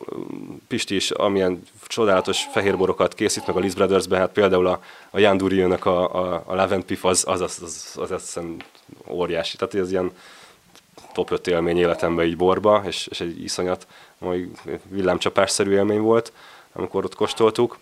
[0.68, 5.72] Pisti is amilyen csodálatos fehérborokat készít meg a Liz Brothers-ben, hát például a, a Jan
[5.72, 8.40] a, a, a Levent Pif az, az, az, az, az, az
[9.08, 9.58] óriási.
[9.58, 10.12] Tehát ez ilyen
[11.14, 13.88] top 5 élmény életemben így borba, és, és egy iszonyat,
[14.18, 14.50] majd
[14.90, 16.34] villámcsapásszerű élmény volt,
[16.72, 17.78] amikor ott kóstoltuk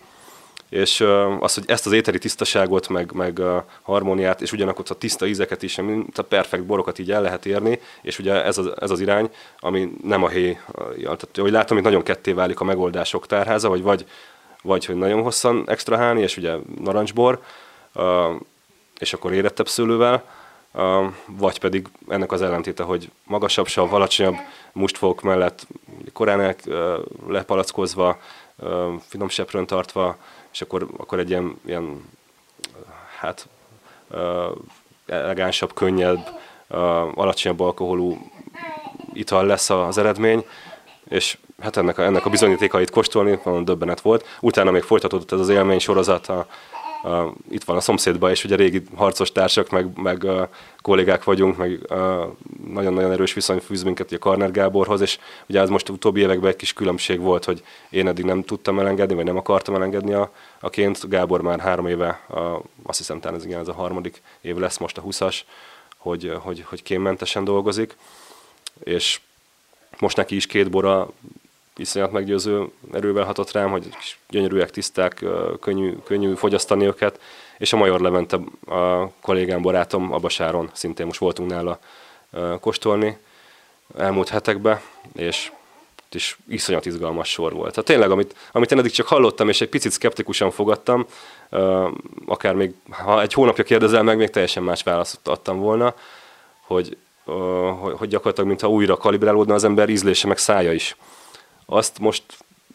[0.73, 1.01] és
[1.39, 3.41] az, hogy ezt az éteri tisztaságot, meg, meg
[3.81, 7.79] harmóniát, és ugyanakkor a tiszta ízeket is, mint a perfekt borokat így el lehet érni,
[8.01, 10.57] és ugye ez az, ez az irány, ami nem a héj,
[11.01, 14.05] tehát hogy látom, hogy nagyon ketté válik a megoldások tárháza, vagy vagy,
[14.61, 17.41] vagy hogy nagyon hosszan extrahálni, és ugye narancsbor,
[18.99, 20.23] és akkor érettebb szőlővel,
[21.25, 24.35] vagy pedig ennek az ellentéte, hogy magasabb sav, alacsonyabb
[24.71, 25.67] mustfok mellett
[26.13, 26.55] korán
[27.27, 28.19] lepalackozva,
[29.07, 30.17] finom seprőn tartva,
[30.53, 32.09] és akkor, akkor egy ilyen, ilyen
[33.19, 33.47] hát
[35.05, 36.39] elegánsabb, könnyebb,
[37.15, 38.31] alacsonyabb alkoholú
[39.13, 40.45] ital lesz az eredmény,
[41.09, 44.25] és hát ennek a, ennek a bizonyítékait kóstolni, van döbbenet volt.
[44.39, 46.47] Utána még folytatódott ez az élmény sorozat a,
[47.03, 50.47] uh, itt van a szomszédban, és ugye régi harcos társak, meg, meg uh,
[50.81, 51.79] kollégák vagyunk, meg
[52.73, 56.49] nagyon-nagyon uh, erős viszony fűz minket a Karner Gáborhoz, és ugye ez most utóbbi években
[56.49, 60.31] egy kis különbség volt, hogy én eddig nem tudtam elengedni, vagy nem akartam elengedni a,
[60.59, 61.09] a ként.
[61.09, 62.39] Gábor már három éve, uh,
[62.83, 65.39] azt hiszem talán ez igen, ez a harmadik év lesz most a 20-as,
[65.97, 67.95] hogy, hogy, hogy kémmentesen dolgozik,
[68.83, 69.19] és
[69.99, 71.09] most neki is két bora
[71.75, 73.89] iszonyat meggyőző erővel hatott rám, hogy
[74.29, 75.25] gyönyörűek, tiszták,
[75.59, 77.19] könnyű, könnyű fogyasztani őket,
[77.57, 81.79] és a Major Levente a kollégám, barátom, Abasáron szintén most voltunk nála
[82.59, 83.17] kóstolni
[83.97, 84.79] elmúlt hetekben,
[85.15, 85.51] és
[86.15, 87.69] is iszonyat izgalmas sor volt.
[87.69, 91.05] Tehát tényleg, amit, amit én eddig csak hallottam, és egy picit szkeptikusan fogadtam,
[92.25, 95.95] akár még, ha egy hónapja kérdezel meg, még teljesen más választ adtam volna,
[96.61, 96.97] hogy,
[97.97, 100.95] hogy gyakorlatilag, mintha újra kalibrálódna az ember ízlése, meg szája is
[101.65, 102.23] azt most,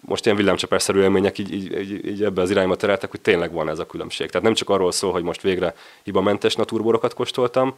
[0.01, 3.69] most ilyen villámcsapásszerű élmények így, így, így, így ebbe az irányba tereltek, hogy tényleg van
[3.69, 4.27] ez a különbség.
[4.29, 7.75] Tehát nem csak arról szól, hogy most végre hibamentes naturborokat kóstoltam,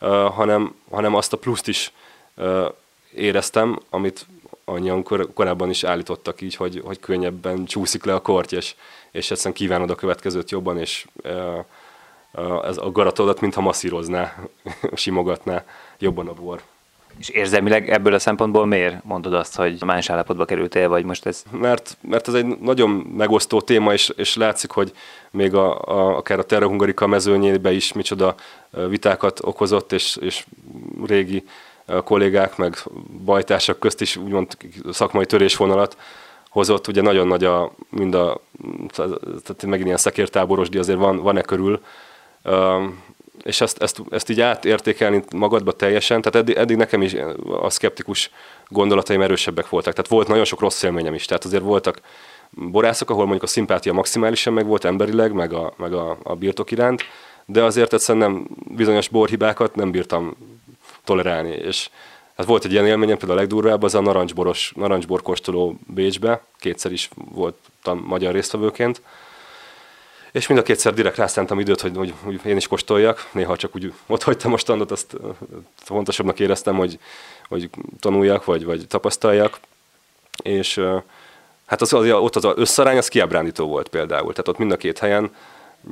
[0.00, 1.92] uh, hanem, hanem azt a pluszt is
[2.36, 2.66] uh,
[3.14, 4.26] éreztem, amit
[4.64, 8.74] annyian kor, korábban is állítottak így, hogy, hogy könnyebben csúszik le a korty, és,
[9.10, 11.64] és egyszerűen kívánod a következőt jobban, és uh,
[12.32, 14.36] uh, ez a garatodat, mintha masszírozná,
[14.94, 15.64] simogatná
[15.98, 16.62] jobban a bor.
[17.20, 21.42] És érzelmileg ebből a szempontból miért mondod azt, hogy más állapotba kerültél, vagy most ez?
[21.50, 24.92] Mert, mert ez egy nagyon megosztó téma, és, és látszik, hogy
[25.30, 28.34] még a, a, akár a Terra Hungarika mezőnyébe is micsoda
[28.88, 30.44] vitákat okozott, és, és
[31.06, 31.44] régi
[32.04, 32.76] kollégák, meg
[33.24, 34.56] bajtársak közt is úgymond
[34.90, 35.96] szakmai törésvonalat
[36.48, 36.88] hozott.
[36.88, 38.40] Ugye nagyon nagy a, mind a,
[39.42, 41.80] tehát megint ilyen szekértáborosdi azért van, van-e körül,
[43.42, 47.14] és ezt, ezt, ezt így átértékelni magadba teljesen, tehát eddig, eddig nekem is
[47.60, 48.30] a szkeptikus
[48.68, 49.92] gondolataim erősebbek voltak.
[49.92, 52.00] Tehát volt nagyon sok rossz élményem is, tehát azért voltak
[52.50, 56.70] borászok, ahol mondjuk a szimpátia maximálisan meg volt emberileg, meg a, meg a, a birtok
[56.70, 57.02] iránt,
[57.46, 60.36] de azért egyszerűen nem bizonyos borhibákat nem bírtam
[61.04, 61.90] tolerálni, és
[62.36, 66.92] hát volt egy ilyen élményem, például a legdurvább, az a narancsboros, narancsbor kóstoló Bécsbe, kétszer
[66.92, 69.02] is voltam magyar résztvevőként,
[70.32, 73.28] és mind a kétszer direkt rászántam időt, hogy, hogy, hogy én is kóstoljak.
[73.32, 75.16] Néha csak úgy ott hagytam a standot, azt
[75.76, 76.98] fontosabbnak éreztem, hogy,
[77.48, 77.70] hogy
[78.00, 79.58] tanuljak, vagy, vagy tapasztaljak.
[80.42, 80.80] És
[81.70, 84.30] Hát az, az, ott az összarány az kiábrándító volt például.
[84.30, 85.34] Tehát ott mind a két helyen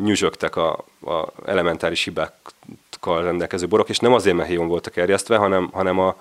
[0.02, 5.70] nyüzsögtek a, a elementáris hibákkal rendelkező borok, és nem azért, mert héjon voltak erjesztve, hanem,
[5.72, 6.16] hanem a,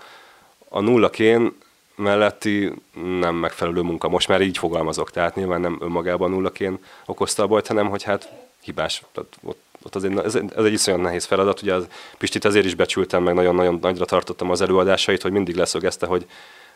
[0.69, 1.57] a nullakén
[1.97, 2.73] melletti
[3.19, 4.09] nem megfelelő munka.
[4.09, 8.31] Most már így fogalmazok, tehát nyilván nem önmagában nullakén okozta a bajt, hanem hogy hát
[8.61, 9.03] hibás.
[9.11, 11.61] Tehát ott, ott azért, ez, ez egy iszonyat nehéz feladat.
[11.61, 11.87] Ugye az,
[12.17, 16.25] Pistit azért is becsültem, meg nagyon-nagyon nagyra tartottam az előadásait, hogy mindig leszögezte, hogy,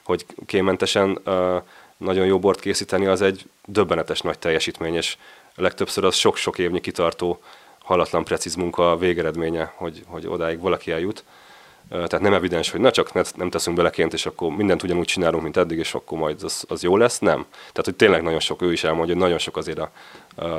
[0.03, 1.61] hogy kémentesen uh,
[1.97, 5.17] nagyon jó bort készíteni, az egy döbbenetes nagy teljesítmény, és
[5.55, 7.41] legtöbbször az sok-sok évnyi kitartó,
[7.83, 11.23] halatlan precíz munka végeredménye, hogy, hogy odáig valaki eljut.
[11.91, 15.57] Tehát nem evidens, hogy na csak nem teszünk beleként, és akkor mindent ugyanúgy csinálunk, mint
[15.57, 17.19] eddig, és akkor majd az, az jó lesz.
[17.19, 17.45] Nem.
[17.51, 19.91] Tehát, hogy tényleg nagyon sok, ő is elmondja, hogy nagyon sok azért a,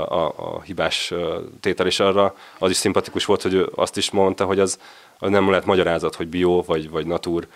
[0.09, 1.13] a, a hibás
[1.61, 4.79] tétel, és arra az is szimpatikus volt, hogy ő azt is mondta, hogy az,
[5.19, 7.47] az nem lehet magyarázat, hogy bio, vagy, vagy natúr,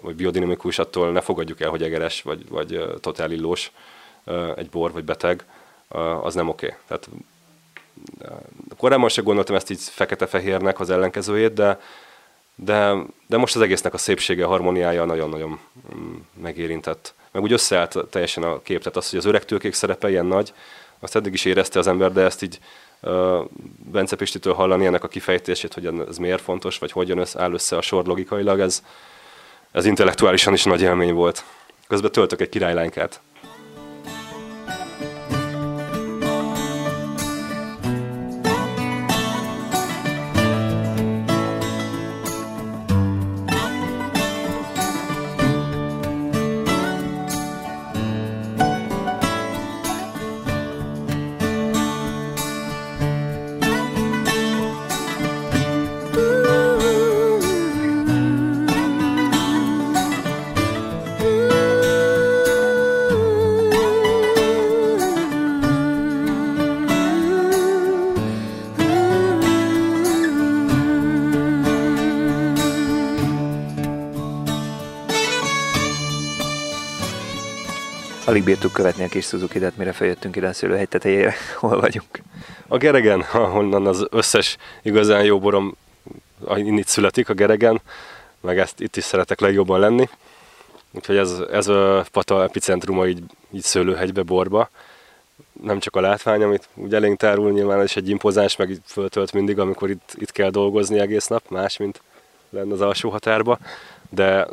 [0.00, 3.70] vagy biodinamikus, attól ne fogadjuk el, hogy egeres, vagy, vagy totál illós
[4.56, 5.44] egy bor, vagy beteg,
[6.22, 6.66] az nem oké.
[6.66, 6.78] Okay.
[6.86, 7.08] Tehát
[8.76, 11.78] korábban sem gondoltam ezt így fekete-fehérnek az ellenkezőjét, de,
[12.64, 12.96] de,
[13.26, 15.58] de most az egésznek a szépsége, a harmóniája nagyon-nagyon
[15.94, 17.14] mm, megérintett.
[17.30, 20.52] Meg úgy összeállt teljesen a kép, tehát az, hogy az öreg tőkék szerepe ilyen nagy,
[20.98, 22.58] azt eddig is érezte az ember, de ezt így
[23.00, 23.44] uh,
[23.92, 27.76] Bence Pistitől hallani ennek a kifejtését, hogy ez miért fontos, vagy hogyan össze, áll össze
[27.76, 28.82] a sor logikailag, ez,
[29.72, 31.44] ez intellektuálisan is nagy élmény volt.
[31.88, 33.20] Közben töltök egy királylánykát.
[78.28, 81.34] Alig bírtuk követni a kis suzuki mire feljöttünk ide a szőlőhegy tetejére.
[81.60, 82.20] Hol vagyunk?
[82.66, 85.76] A Geregen, ahonnan az összes igazán jó borom
[86.56, 87.80] itt születik, a Geregen,
[88.40, 90.08] meg ezt itt is szeretek legjobban lenni.
[90.92, 94.70] Úgyhogy ez, ez a pata epicentruma így, így szőlőhegybe, borba.
[95.62, 99.32] Nem csak a látvány, amit úgy elénk tárul, nyilván is egy impozáns, meg így föltölt
[99.32, 102.00] mindig, amikor itt, itt kell dolgozni egész nap, más, mint
[102.50, 103.58] lenne az alsó határba.
[104.10, 104.46] De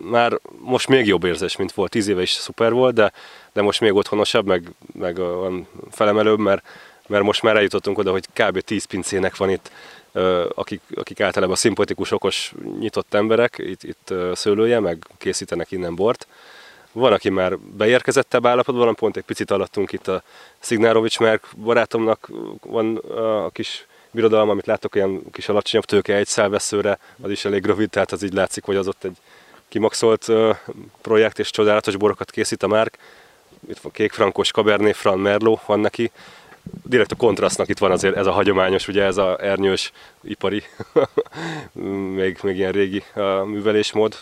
[0.00, 1.90] már most még jobb érzés, mint volt.
[1.90, 3.12] Tíz éve is szuper volt, de,
[3.52, 6.66] de most még otthonosabb, meg, meg van felemelőbb, mert,
[7.06, 8.60] mert most már eljutottunk oda, hogy kb.
[8.60, 9.70] 10 pincének van itt,
[10.54, 16.26] akik, akik általában szimpatikus, okos, nyitott emberek, itt, itt szőlője, meg készítenek innen bort.
[16.92, 20.22] Van, aki már beérkezettebb állapotban, pont egy picit alattunk itt a
[20.58, 22.30] Szignárovics, mert barátomnak
[22.60, 27.64] van a kis birodalma, amit látok, olyan kis alacsonyabb tőke egy szálveszőre, az is elég
[27.64, 29.16] rövid, tehát az így látszik, hogy az ott egy
[29.68, 30.26] kimaxolt
[31.00, 32.98] projekt, és csodálatos borokat készít a Márk.
[33.68, 36.10] Itt van kékfrankos, Cabernet Franc, Merlot van neki.
[36.84, 39.92] Direkt a kontrasztnak itt van azért ez a hagyományos, ugye ez a ernyős
[40.22, 40.62] ipari,
[42.18, 43.02] még, még ilyen régi
[43.44, 44.16] művelésmód.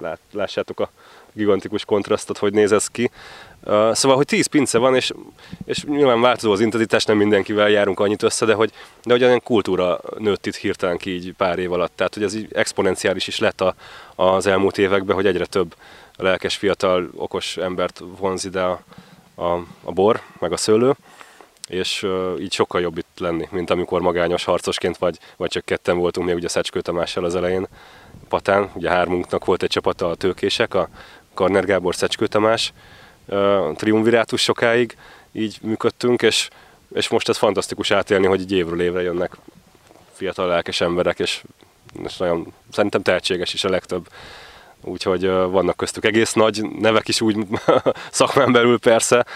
[0.00, 0.90] Lát, lássátok a
[1.36, 3.10] gigantikus kontrasztot, hogy néz ez ki.
[3.64, 5.12] Uh, szóval, hogy 10 pince van, és,
[5.64, 8.72] és nyilván változó az intenzitás, nem mindenkivel járunk annyit össze, de hogy,
[9.02, 11.92] de hogy olyan kultúra nőtt itt hirtelen ki így pár év alatt.
[11.94, 13.74] Tehát, hogy ez így exponenciális is lett a,
[14.14, 15.74] az elmúlt években, hogy egyre több
[16.16, 18.82] lelkes, fiatal, okos embert vonz ide a,
[19.34, 20.94] a, a bor, meg a szőlő
[21.66, 25.98] és uh, így sokkal jobb itt lenni, mint amikor magányos harcosként vagy, vagy csak ketten
[25.98, 27.66] voltunk még ugye Szecskő Tamással az elején
[28.28, 30.88] patán, ugye hármunknak volt egy csapata a tőkések, a
[31.36, 32.72] Karner Gábor Szecskő Tamás,
[33.74, 34.96] triumvirátus sokáig
[35.32, 36.48] így működtünk, és,
[36.94, 39.36] és most ez fantasztikus átélni, hogy így évről évre jönnek
[40.12, 41.42] fiatal lelkes emberek, és,
[42.04, 44.08] és nagyon, szerintem tehetséges is a legtöbb.
[44.80, 47.36] Úgyhogy vannak köztük egész nagy nevek is úgy
[48.10, 49.26] szakmán belül persze,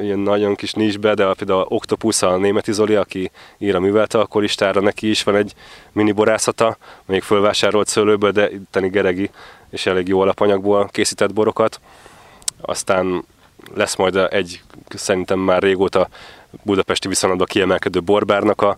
[0.00, 4.80] ilyen nagyon kis nisbe, de például Octopus, a német Zoli, aki ír a művelte a
[4.80, 5.54] neki is van egy
[5.92, 9.30] mini borászata, még fölvásárolt szőlőből, de itteni Geregi
[9.72, 11.80] és elég jó alapanyagból készített borokat.
[12.60, 13.24] Aztán
[13.74, 16.08] lesz majd egy szerintem már régóta
[16.62, 18.76] budapesti viszonylatban kiemelkedő borbárnak a,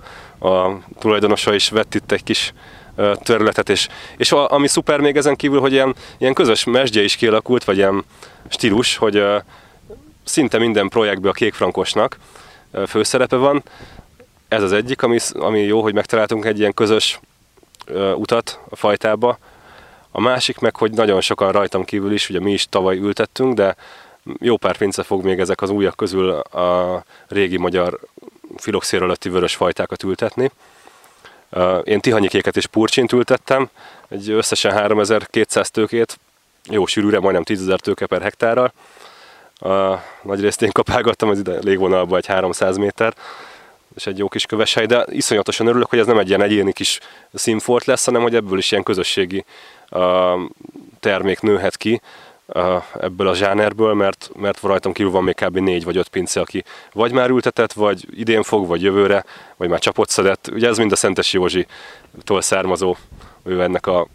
[0.49, 2.53] a tulajdonosa is vett itt egy kis
[3.23, 7.17] területet, és, és a, ami szuper még ezen kívül, hogy ilyen, ilyen közös mesdje is
[7.17, 8.05] kialakult, vagy ilyen
[8.49, 9.37] stílus, hogy uh,
[10.25, 12.19] szinte minden projektben a kékfrankosnak
[12.71, 13.63] uh, főszerepe van.
[14.49, 17.21] Ez az egyik, ami, ami jó, hogy megtaláltunk egy ilyen közös
[17.89, 19.39] uh, utat a fajtába,
[20.17, 23.77] a másik meg, hogy nagyon sokan rajtam kívül is, ugye mi is tavaly ültettünk, de
[24.39, 27.99] jó pár pince fog még ezek az újak közül a régi magyar
[28.57, 30.51] filoxér alatti vörös fajtákat ültetni.
[31.85, 33.69] Én tihanyikéket és purcsint ültettem,
[34.09, 36.19] egy összesen 3200 tőkét,
[36.71, 38.73] jó sűrűre, majdnem 10.000 tőke per hektárral.
[40.23, 43.15] Nagy részt én kapálgattam, az ide légvonalba egy 300 méter,
[43.97, 47.01] és egy jó kis köveshely, de iszonyatosan örülök, hogy ez nem egy ilyen egyéni kis
[47.33, 49.45] színfort lesz, hanem hogy ebből is ilyen közösségi
[51.01, 52.01] termék nőhet ki
[53.01, 55.59] ebből a zsánerből, mert, mert rajtam kívül van még kb.
[55.59, 59.25] négy vagy öt pince, aki vagy már ültetett, vagy idén fog, vagy jövőre,
[59.57, 60.51] vagy már csapott szedett.
[60.53, 62.97] Ugye ez mind a Szentes Józsi-tól származó,
[63.43, 64.07] ő ennek a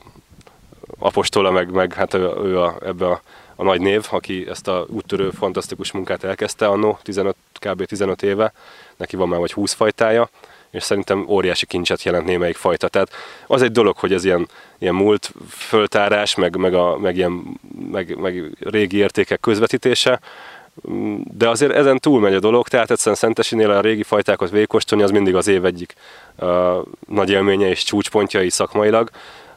[0.99, 3.21] apostola, meg, meg hát ő, ő a, ebbe a,
[3.55, 7.85] a nagy név, aki ezt a úttörő fantasztikus munkát elkezdte annó, 15, kb.
[7.85, 8.53] 15 éve,
[8.97, 10.29] neki van már vagy 20 fajtája,
[10.71, 12.87] és szerintem óriási kincset jelent némelyik fajta.
[12.87, 13.11] Tehát
[13.47, 14.47] az egy dolog, hogy ez ilyen,
[14.77, 17.59] ilyen múlt föltárás, meg, meg, a, meg, ilyen,
[17.91, 20.19] meg, meg régi értékek közvetítése,
[21.37, 25.11] de azért ezen túl megy a dolog, tehát egyszerűen Szentesinél a régi fajtákat végkostolni az
[25.11, 25.93] mindig az év egyik
[26.39, 26.49] uh,
[27.07, 29.09] nagy élménye és csúcspontjai szakmailag,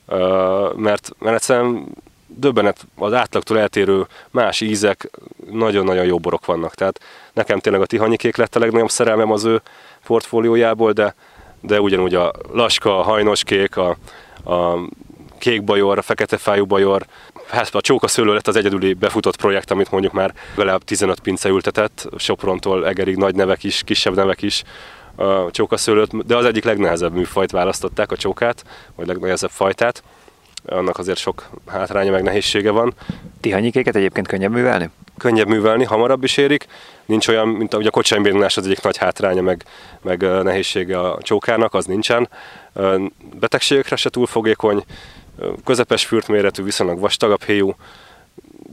[0.06, 1.86] uh, mert, mert egyszerűen
[2.26, 5.10] döbbenet az átlagtól eltérő más ízek,
[5.50, 6.74] nagyon-nagyon jó borok vannak.
[6.74, 7.00] Tehát
[7.32, 9.62] nekem tényleg a tihanyikék lett a legnagyobb szerelmem az ő
[10.12, 11.14] portfóliójából, de,
[11.60, 13.96] de ugyanúgy a laska, a hajnoskék, a,
[14.44, 14.78] a
[15.38, 17.06] kék bajor, a fekete fájú bajor,
[17.48, 21.48] hát a csóka szőlő lett az egyedüli befutott projekt, amit mondjuk már legalább 15 pince
[21.48, 24.62] ültetett, Soprontól Egerig nagy nevek is, kisebb nevek is
[25.16, 28.64] a csókaszőlőt, de az egyik legnehezebb műfajt választották, a csókát,
[28.96, 30.02] vagy legnehezebb fajtát.
[30.66, 32.94] Annak azért sok hátránya meg nehézsége van.
[33.40, 34.90] Tihanyikéket egyébként könnyebb művelni?
[35.18, 36.66] Könnyebb művelni, hamarabb is érik.
[37.06, 39.64] Nincs olyan, mint a kocsánybírnás az egyik nagy hátránya, meg,
[40.02, 42.28] meg nehézsége a csókának, az nincsen.
[43.34, 44.84] Betegségekre se túl fogékony,
[45.64, 47.74] közepes fürtméretű, viszonylag vastagabb héjú,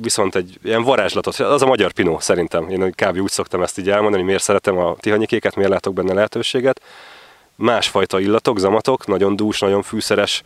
[0.02, 2.70] viszont egy ilyen varázslatot, az a magyar pinó szerintem.
[2.70, 3.18] Én kb.
[3.22, 6.82] úgy szoktam ezt így elmondani, miért szeretem a tihanyikéket, miért látok benne lehetőséget.
[7.62, 10.44] Másfajta illatok, zamatok, nagyon dús, nagyon fűszeres,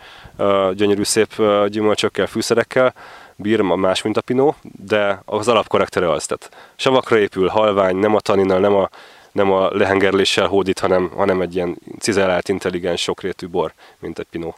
[0.74, 2.94] gyönyörű szép gyümölcsökkel, fűszerekkel,
[3.36, 4.56] bír más, mint a pinó,
[4.86, 6.26] de az alapkaraktere az.
[6.26, 8.90] Tehát savakra épül, halvány, nem a taninnal, nem a,
[9.32, 14.56] nem a lehengerléssel hódít, hanem, hanem egy ilyen cizellált, intelligens, sokrétű bor, mint egy pinó.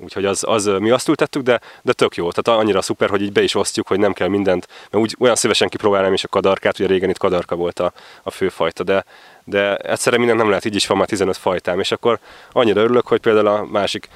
[0.00, 2.30] Úgyhogy az, az, mi azt ültettük, de, de tök jó.
[2.30, 5.34] Tehát annyira szuper, hogy így be is osztjuk, hogy nem kell mindent, mert úgy olyan
[5.34, 7.92] szívesen kipróbálnám is a kadarkát, ugye régen itt kadarka volt a,
[8.22, 9.04] a főfajta, de,
[9.44, 12.18] de egyszerre mindent nem lehet, így is van már 15 fajtám, és akkor
[12.52, 14.08] annyira örülök, hogy például a másik,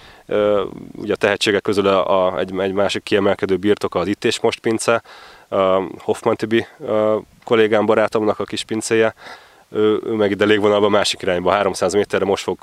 [0.95, 4.61] ugye a tehetségek közül a, a, egy, egy másik kiemelkedő birtoka az Itt és Most
[4.61, 5.03] pince,
[5.49, 9.15] a Hoffman Tibi a kollégám, barátomnak a kis pincéje,
[9.73, 12.59] ő, ő meg ide légvonalban másik irányba, 300 méterre most fog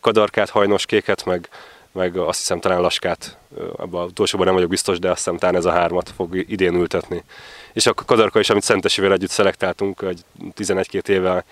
[0.00, 1.48] kadarkát, hajnos kéket, meg
[1.98, 3.36] meg azt hiszem talán Laskát,
[3.76, 7.24] abban utolsóban nem vagyok biztos, de azt hiszem talán ez a hármat fog idén ültetni.
[7.72, 10.24] És a Kadarka is, amit Szentesivel együtt szelektáltunk, egy
[10.56, 11.44] 11-2 évvel,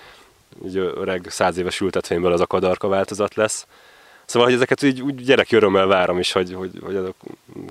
[0.65, 3.67] egy öreg száz éves ültetvényből az a Kadarka változat lesz.
[4.25, 7.13] Szóval, hogy ezeket így úgy gyerek örömmel várom is, hogy, hogy, hogy a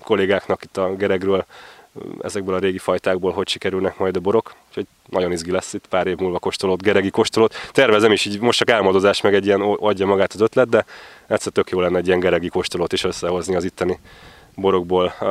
[0.04, 1.46] kollégáknak itt a Geregről
[2.22, 4.56] ezekből a régi fajtákból hogy sikerülnek majd a borok.
[4.68, 7.54] Úgyhogy nagyon izgi lesz itt pár év múlva kóstolót, geregi kóstolót.
[7.72, 10.86] Tervezem is, így most csak álmodozás, meg egy ilyen adja magát az ötlet, de
[11.28, 14.00] egyszer tök jó lenne egy ilyen geregi kóstolót is összehozni az itteni
[14.56, 15.14] borokból.
[15.22, 15.30] Uh,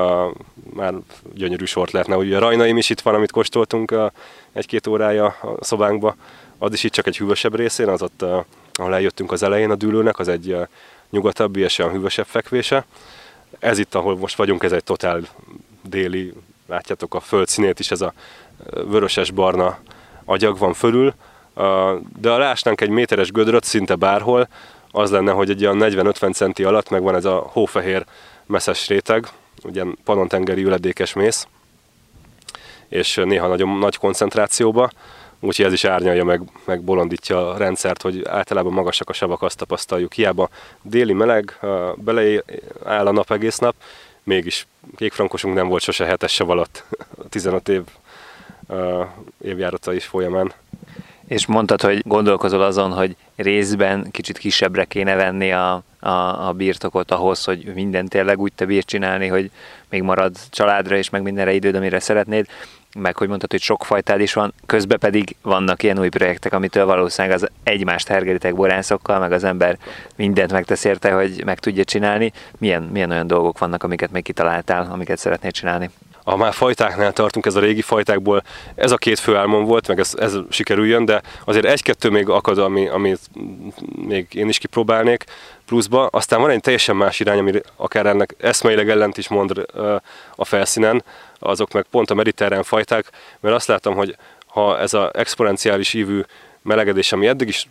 [0.74, 0.95] már
[1.35, 2.16] gyönyörű sort lehetne.
[2.16, 4.11] Ugye a rajnaim is itt van, amit kóstoltunk uh,
[4.53, 6.16] egy-két órája a szobánkba.
[6.59, 9.74] Az is itt csak egy hűvösebb részén, az ott, uh, ahol eljöttünk az elején a
[9.74, 10.66] dűlőnek, az egy uh,
[11.11, 12.85] nyugatabbi és olyan hűvösebb fekvése.
[13.59, 15.20] Ez itt, ahol most vagyunk, ez egy totál
[15.82, 16.32] déli,
[16.67, 18.12] látjátok a föld színét is, ez a
[18.71, 19.79] vöröses-barna
[20.25, 21.15] agyag van fölül,
[22.21, 24.49] de ha lásnánk egy méteres gödröt szinte bárhol,
[24.91, 28.05] az lenne, hogy egy olyan 40-50 centi alatt megvan ez a hófehér
[28.47, 29.29] messzes réteg,
[29.62, 31.47] ugye panontengeri üledékes mész,
[32.89, 34.91] és néha nagyon nagy koncentrációba,
[35.41, 39.57] úgyhogy ez is árnyalja meg, meg bolondítja a rendszert, hogy általában magasak a savak, azt
[39.57, 40.12] tapasztaljuk.
[40.12, 40.49] Hiába
[40.83, 41.59] déli meleg,
[41.97, 43.75] beleáll a nap egész nap,
[44.25, 44.66] mégis
[44.97, 46.85] kékfrankosunk nem volt sose hetes sav alatt
[47.29, 47.83] 15 év
[48.68, 49.07] uh,
[49.43, 50.53] évjárata is folyamán.
[51.29, 57.11] És mondtad, hogy gondolkozol azon, hogy részben kicsit kisebbre kéne venni a, a, a birtokot
[57.11, 59.51] ahhoz, hogy minden tényleg úgy te bír csinálni, hogy
[59.89, 62.47] még marad családra és meg mindenre időd, amire szeretnéd,
[62.99, 66.87] meg hogy mondtad, hogy sok fajtád is van, közben pedig vannak ilyen új projektek, amitől
[66.87, 69.79] valószínűleg az egymást hergelitek borászokkal, meg az ember
[70.17, 72.33] mindent megtesz érte, hogy meg tudja csinálni.
[72.59, 75.91] Milyen, milyen olyan dolgok vannak, amiket még kitaláltál, amiket szeretnéd csinálni?
[76.25, 78.43] ha már fajtáknál tartunk, ez a régi fajtákból,
[78.75, 82.59] ez a két fő álmom volt, meg ez, ez sikerüljön, de azért egy-kettő még akad,
[82.59, 83.21] ami, amit
[84.07, 85.25] még én is kipróbálnék
[85.67, 86.07] pluszba.
[86.07, 89.67] Aztán van egy teljesen más irány, ami akár ennek eszmeileg ellent is mond
[90.35, 91.05] a felszínen,
[91.45, 94.17] azok meg pont a mediterrán fajták, mert azt látom, hogy
[94.47, 96.21] ha ez az exponenciális ívű
[96.63, 97.69] melegedés, ami eddig is,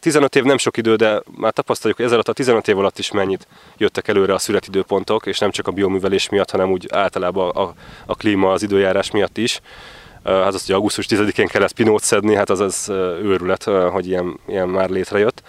[0.00, 2.98] 15 év nem sok idő, de már tapasztaljuk, hogy ez alatt a 15 év alatt
[2.98, 3.46] is mennyit
[3.76, 7.74] jöttek előre a születidőpontok, és nem csak a bioművelés miatt, hanem úgy általában a,
[8.06, 9.60] a klíma, az időjárás miatt is.
[10.24, 12.88] Hát az, hogy augusztus 10-én kellett pinót szedni, hát az az
[13.22, 15.42] őrület, hogy ilyen, ilyen már létrejött.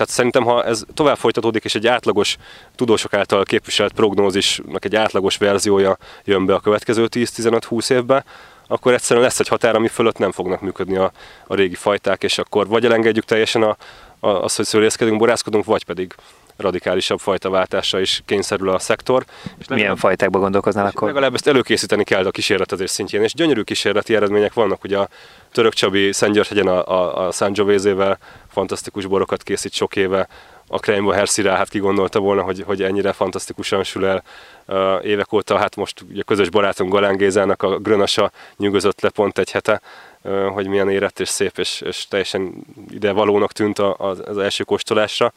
[0.00, 2.36] Tehát szerintem, ha ez tovább folytatódik, és egy átlagos
[2.74, 8.24] tudósok által képviselt prognózisnak egy átlagos verziója jön be a következő 10-15-20 évben,
[8.66, 11.12] akkor egyszerűen lesz egy határ, ami fölött nem fognak működni a,
[11.46, 13.76] a régi fajták, és akkor vagy elengedjük teljesen a,
[14.20, 16.14] a, azt, hogy szőlészkedünk, borászkodunk, vagy pedig
[16.60, 19.24] radikálisabb fajtaváltásra is kényszerül a szektor.
[19.58, 21.08] És Milyen fajtákba gondolkoznál akkor?
[21.08, 25.08] Legalább ezt előkészíteni kell a kísérletezés szintjén, és gyönyörű kísérleti eredmények vannak, ugye a
[25.52, 30.28] Török Csabi Szentgyörgyhegyen a, a, a Sangiovese-vel fantasztikus borokat készít sok éve,
[30.72, 34.22] a Krembo Herszirá, hát ki gondolta volna, hogy, hogy ennyire fantasztikusan sül el
[34.66, 39.38] uh, évek óta, hát most ugye közös barátunk Galán Gézának a Grönasa nyugodott le pont
[39.38, 39.80] egy hete,
[40.22, 42.52] uh, hogy milyen érett és szép, és, és teljesen
[42.90, 45.32] ide valónak tűnt a, a, az első kóstolásra.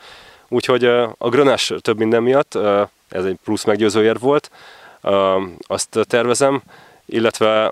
[0.54, 0.86] Úgyhogy
[1.18, 2.56] a Grönás több minden miatt,
[3.10, 4.52] ez egy plusz meggyőző ér volt,
[5.68, 6.62] azt tervezem,
[7.06, 7.72] illetve,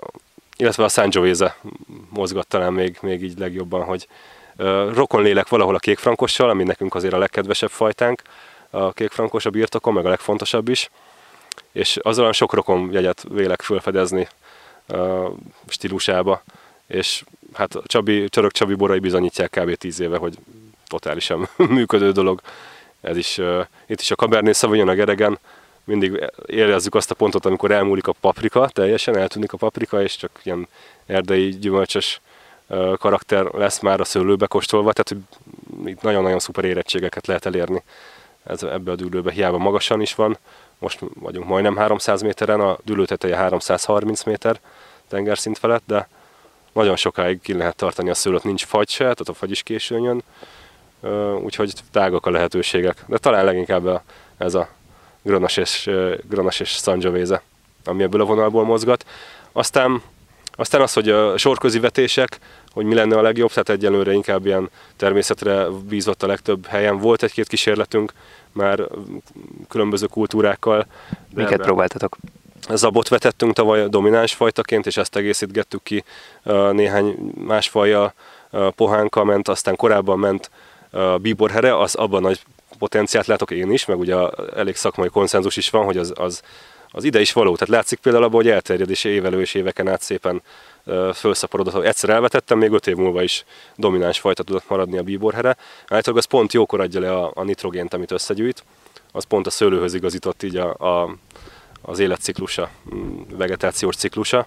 [0.56, 1.56] illetve a Sangiovese
[2.08, 4.08] mozgat talán még, még így legjobban, hogy,
[4.94, 8.22] Rokon lélek valahol a kékfrankossal, ami nekünk azért a legkedvesebb fajtánk,
[8.70, 10.90] a kékfrankos a birtokon, meg a legfontosabb is,
[11.72, 14.28] és azzal sok rokon jegyet vélek fölfedezni
[15.66, 16.42] stílusába,
[16.86, 19.74] és hát Csabi, Csörök Csabi borai bizonyítják kb.
[19.74, 20.38] 10 éve, hogy
[20.86, 22.40] totálisan működő dolog.
[23.02, 23.40] Ez is,
[23.86, 25.38] itt is a Cabernet Sauvignon a geregen,
[25.84, 30.40] mindig érezzük azt a pontot, amikor elmúlik a paprika, teljesen eltűnik a paprika, és csak
[30.42, 30.68] ilyen
[31.06, 32.20] erdei gyümölcsös
[32.98, 35.24] karakter lesz már a szőlőbe kóstolva, tehát
[35.84, 37.82] itt nagyon-nagyon szuper érettségeket lehet elérni.
[38.44, 39.32] Ez, ebbe a dűlőbe.
[39.32, 40.38] Hiába magasan is van,
[40.78, 44.60] most vagyunk majdnem 300 méteren, a dűlő teteje 330 méter
[45.08, 46.08] tengerszint felett, de
[46.72, 50.02] nagyon sokáig ki lehet tartani a szőlőt, nincs fagy se, tehát a fagy is későn
[50.02, 50.22] jön,
[51.42, 53.04] úgyhogy tágak a lehetőségek.
[53.06, 54.02] De talán leginkább
[54.36, 54.68] ez a
[55.22, 55.90] Granas és,
[56.28, 57.42] Granas és Sangiovese,
[57.84, 59.06] ami ebből a vonalból mozgat.
[59.52, 60.02] Aztán
[60.56, 62.38] aztán az, hogy a sorközi vetések,
[62.72, 66.98] hogy mi lenne a legjobb, tehát egyelőre inkább ilyen természetre bízott a legtöbb helyen.
[66.98, 68.12] Volt egy-két kísérletünk
[68.52, 68.80] már
[69.68, 70.86] különböző kultúrákkal.
[71.34, 71.66] Miket ebben...
[71.66, 72.16] próbáltatok?
[72.68, 76.04] Zabot vetettünk tavaly domináns fajtaként, és ezt egészítgettük ki
[76.70, 78.12] néhány más fajjal.
[78.74, 80.50] Pohánka ment, aztán korábban ment
[81.20, 82.40] bíborhere, az abban nagy
[82.78, 84.16] potenciált látok én is, meg ugye
[84.54, 86.42] elég szakmai konszenzus is van, hogy az, az
[86.94, 87.54] az ide is való.
[87.56, 90.42] Tehát látszik például abban, hogy elterjed és évelő és éveken át szépen
[91.12, 91.84] felszaporodott.
[91.84, 93.44] Egyszer elvetettem, még öt év múlva is
[93.76, 95.56] domináns fajta tudott maradni a bíborhere.
[95.80, 98.64] Általában az pont jókor adja le a, a nitrogént, amit összegyűjt.
[99.12, 101.16] Az pont a szőlőhöz igazított így a, a,
[101.82, 102.70] az életciklusa,
[103.36, 104.46] vegetációs ciklusa.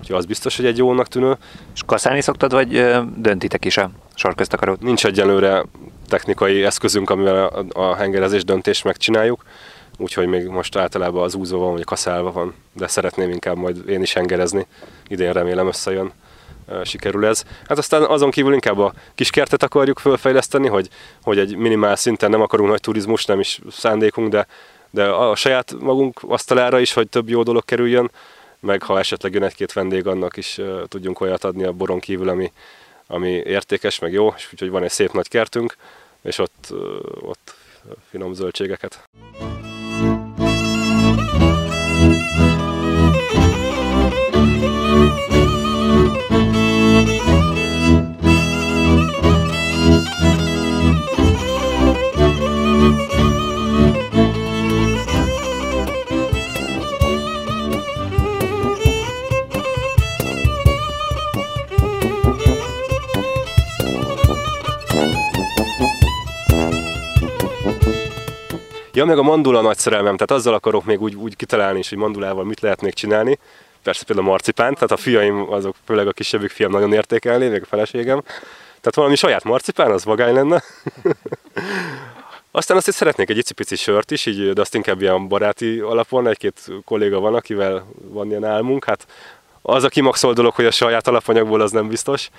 [0.00, 1.36] Úgyhogy az biztos, hogy egy jónak tűnő.
[1.74, 2.84] És kaszálni szoktad, vagy
[3.16, 4.80] döntitek is a sarköztakarót?
[4.80, 5.64] Nincs egyelőre
[6.08, 9.44] technikai eszközünk, amivel a, a hengerezés döntést megcsináljuk
[9.98, 14.02] úgyhogy még most általában az úzó van, vagy kaszálva van, de szeretném inkább majd én
[14.02, 14.66] is hengerezni.
[15.08, 16.12] Idén remélem összejön,
[16.84, 17.44] sikerül ez.
[17.68, 20.88] Hát aztán azon kívül inkább a kiskertet akarjuk fölfejleszteni, hogy,
[21.22, 24.46] hogy egy minimál szinten nem akarunk nagy turizmus, nem is szándékunk, de,
[24.90, 28.10] de a saját magunk asztalára is, hogy több jó dolog kerüljön,
[28.60, 32.52] meg ha esetleg jön egy-két vendég, annak is tudjunk olyat adni a boron kívül, ami,
[33.06, 35.76] ami értékes, meg jó, és úgyhogy van egy szép nagy kertünk,
[36.22, 36.74] és ott,
[37.20, 37.54] ott
[38.10, 39.04] finom zöldségeket.
[68.96, 71.98] Ja, meg a mandula nagy szerelmem, tehát azzal akarok még úgy, úgy kitalálni is, hogy
[71.98, 73.38] mandulával mit lehetnék csinálni.
[73.82, 77.62] Persze például a marcipánt, tehát a fiaim, azok főleg a kisebbik fiam nagyon értékelni, még
[77.62, 78.22] a feleségem.
[78.66, 80.62] Tehát valami saját marcipán, az vagány lenne.
[82.50, 86.28] Aztán azt, hogy szeretnék egy icipici sört is, így, de azt inkább ilyen baráti alapon,
[86.28, 88.84] egy-két kolléga van, akivel van ilyen álmunk.
[88.84, 89.06] Hát
[89.62, 92.30] az a kimaxol dolog, hogy a saját alapanyagból az nem biztos.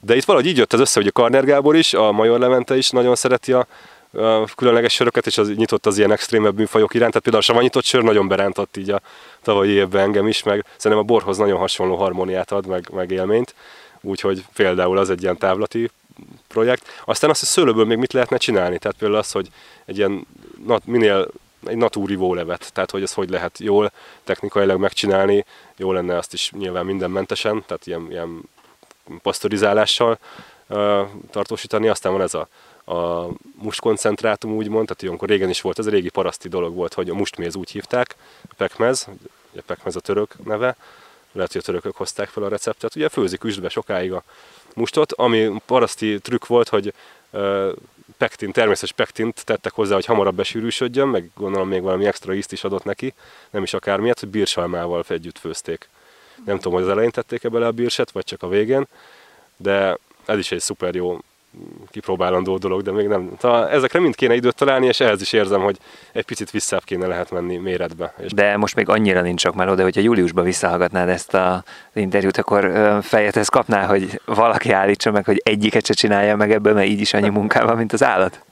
[0.00, 2.76] De itt valahogy így jött az össze, hogy a Karner Gábor is, a Major Levente
[2.76, 3.66] is nagyon szereti a
[4.56, 7.12] különleges söröket, és az nyitott az ilyen extrémebb műfajok iránt.
[7.12, 9.00] Tehát például a savanyított sör nagyon berántott így a
[9.42, 13.54] tavalyi évben engem is, meg szerintem a borhoz nagyon hasonló harmóniát ad, meg, meg élményt.
[14.00, 15.90] Úgyhogy például az egy ilyen távlati
[16.48, 16.82] projekt.
[17.04, 18.78] Aztán azt, hogy szőlőből még mit lehetne csinálni.
[18.78, 19.48] Tehát például az, hogy
[19.84, 20.26] egy ilyen
[20.84, 21.28] minél
[21.66, 23.92] egy natúrivó levet, tehát hogy ez hogy lehet jól
[24.24, 25.44] technikailag megcsinálni,
[25.76, 28.40] jó lenne azt is nyilván mindenmentesen, tehát ilyen, ilyen
[29.22, 30.18] pasztorizálással
[31.30, 32.48] tartósítani, aztán van ez a,
[32.90, 33.30] a
[33.62, 37.56] mustkoncentrátum úgymond, tehát ilyenkor régen is volt, ez régi paraszti dolog volt, hogy a mustméz
[37.56, 38.16] úgy hívták,
[38.56, 39.08] pekmez,
[39.56, 40.76] a pekmez a török neve,
[41.32, 44.22] lehet, hogy a törökök hozták fel a receptet, ugye főzik üstbe sokáig a
[44.74, 46.94] mustot, ami paraszti trükk volt, hogy
[48.16, 52.64] pektin, természetes pektint tettek hozzá, hogy hamarabb besűrűsödjön, meg gondolom még valami extra ízt is
[52.64, 53.14] adott neki,
[53.50, 55.88] nem is akármilyet, hogy bírsalmával együtt főzték.
[56.44, 58.86] Nem tudom, hogy az elején tették-e bele a bírset, vagy csak a végén,
[59.56, 61.18] de ez is egy szuper jó
[61.90, 63.30] kipróbálandó dolog, de még nem.
[63.38, 65.76] Ta, ezekre mind kéne időt találni, és ehhez is érzem, hogy
[66.12, 68.14] egy picit visszább kéne lehet menni méretbe.
[68.34, 72.70] De most még annyira nincs csak már oda, hogyha júliusban visszahallgatnád ezt a interjút, akkor
[73.02, 77.00] fejet ezt kapná, hogy valaki állítsa meg, hogy egyiket se csinálja meg ebből, mert így
[77.00, 78.44] is annyi munkával, mint az állat?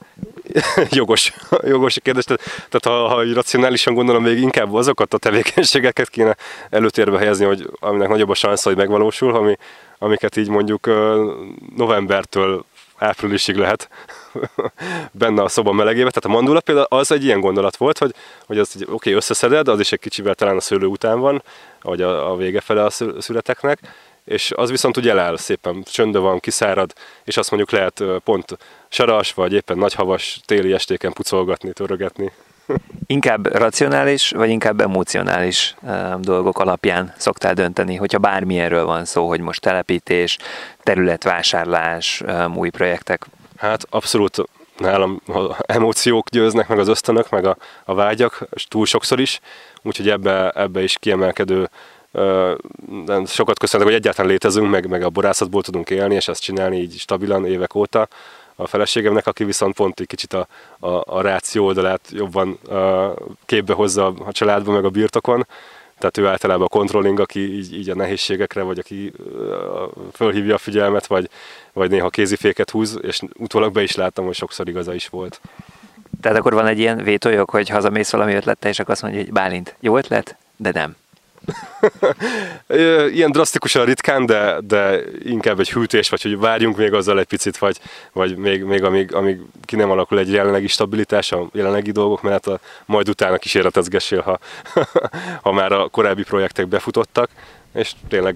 [0.89, 1.33] jogos,
[1.73, 2.23] jogos a kérdés.
[2.23, 6.35] Tehát, tehát ha, ha racionálisan gondolom, még inkább azokat a tevékenységeket kéne
[6.69, 9.57] előtérbe helyezni, hogy aminek nagyobb a szansz, hogy megvalósul, ami,
[9.97, 10.89] amiket így mondjuk
[11.75, 12.65] novembertől
[12.99, 13.89] áprilisig lehet
[15.11, 16.09] benne a szoba melegébe.
[16.09, 19.67] Tehát a mandula például az egy ilyen gondolat volt, hogy, hogy az oké, okay, összeszeded,
[19.67, 21.43] az is egy kicsivel talán a szőlő után van,
[21.81, 22.89] vagy a, a vége fele a
[23.19, 23.79] születeknek,
[24.25, 26.93] és az viszont ugye eláll szépen, csöndő van, kiszárad,
[27.23, 28.57] és azt mondjuk lehet pont
[28.89, 32.31] saras, vagy éppen nagyhavas téli estéken pucolgatni, törögetni.
[33.05, 35.75] Inkább racionális, vagy inkább emocionális
[36.19, 40.37] dolgok alapján szoktál dönteni, hogyha bármilyenről van szó, hogy most telepítés,
[40.83, 42.23] területvásárlás,
[42.55, 43.25] új projektek?
[43.57, 44.37] Hát abszolút
[44.77, 49.39] nálam a emóciók győznek, meg az ösztönök, meg a, a vágyak, és túl sokszor is,
[49.81, 51.69] úgyhogy ebbe, ebbe is kiemelkedő
[53.25, 56.99] sokat köszönök, hogy egyáltalán létezünk, meg, meg a borászatból tudunk élni, és ezt csinálni így
[56.99, 58.07] stabilan évek óta
[58.59, 60.47] a feleségemnek, aki viszont pont egy kicsit a,
[60.79, 63.13] a, a ráció oldalát jobban a,
[63.45, 65.47] képbe hozza a családban, meg a birtokon.
[65.97, 69.11] Tehát ő általában a controlling, aki így, így a nehézségekre, vagy aki
[70.13, 71.29] fölhívja a figyelmet, vagy,
[71.73, 75.41] vagy néha kéziféket húz, és utólag be is láttam, hogy sokszor igaza is volt.
[76.21, 79.31] Tehát akkor van egy ilyen vétójog, hogy hazamész valami ötlettel, és akkor azt mondja, hogy
[79.31, 80.95] Bálint, jó ötlet, de nem.
[83.13, 87.57] Ilyen drasztikusan ritkán, de, de inkább egy hűtés, vagy hogy várjunk még azzal egy picit,
[87.57, 87.79] vagy,
[88.13, 92.47] vagy még, még amíg, amíg ki nem alakul egy jelenlegi stabilitás a jelenlegi dolgok mellett,
[92.47, 94.39] a, majd utána kísérletezgessél, ha,
[95.43, 97.29] ha már a korábbi projektek befutottak,
[97.73, 98.35] és tényleg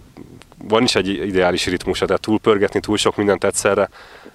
[0.58, 3.90] van is egy ideális ritmusa, tehát túlpörgetni túl sok mindent egyszerre,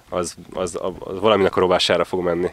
[0.09, 2.49] az, az, az valaminek a rovására fog menni.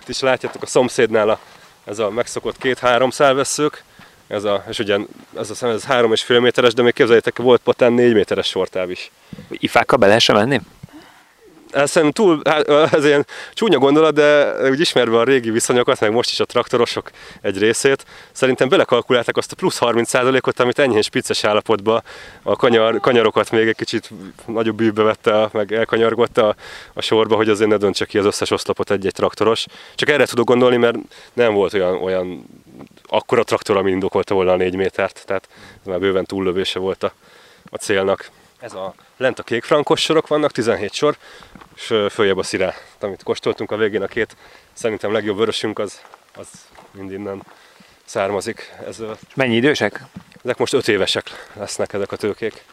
[0.00, 1.38] Itt is látjátok a szomszédnál a,
[1.84, 3.84] ez a megszokott két-három szálvesszők,
[4.28, 4.98] ez a, és ugye
[5.36, 8.46] ez a szem, ez három és fél méteres, de még képzeljétek, volt potán négy méteres
[8.46, 9.10] sortáv is.
[9.50, 10.60] Ifákkal be lehessen menni?
[11.70, 16.12] Ez szerintem túl, hát, ez ilyen csúnya gondolat, de úgy ismerve a régi viszonyokat, meg
[16.12, 17.10] most is a traktorosok
[17.40, 22.02] egy részét, szerintem belekalkulálták azt a plusz 30%-ot, amit enyhén spicces állapotban
[22.42, 24.10] a kanyar, kanyarokat még egy kicsit
[24.46, 26.54] nagyobb bűvbe vette, meg elkanyargotta a,
[26.92, 29.66] a sorba, hogy azért ne döntse ki az összes oszlopot egy-egy traktoros.
[29.94, 30.96] Csak erre tudok gondolni, mert
[31.32, 32.46] nem volt olyan, olyan
[33.08, 35.48] akkora traktor, ami indokolta volna a négy métert, tehát
[35.80, 37.12] ez már bőven túllövése volt a,
[37.70, 38.30] a célnak.
[38.60, 41.16] Ez a, lent a kék frankos sorok vannak, 17 sor,
[41.76, 44.36] és följebb a szirá, amit kóstoltunk a végén, a két
[44.72, 46.00] szerintem legjobb vörösünk, az,
[46.34, 46.48] az
[46.90, 47.42] mind innen
[48.04, 48.74] származik.
[48.86, 49.02] Ez,
[49.34, 50.04] mennyi idősek?
[50.44, 52.64] Ezek most öt évesek lesznek ezek a tőkék.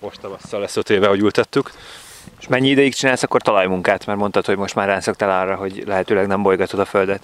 [0.00, 1.70] Most tavasszal lesz öt éve, hogy ültettük.
[2.40, 4.06] És mennyi ideig csinálsz akkor talajmunkát?
[4.06, 7.22] Mert mondtad, hogy most már rászoktál arra, hogy lehetőleg nem bolygatod a földet.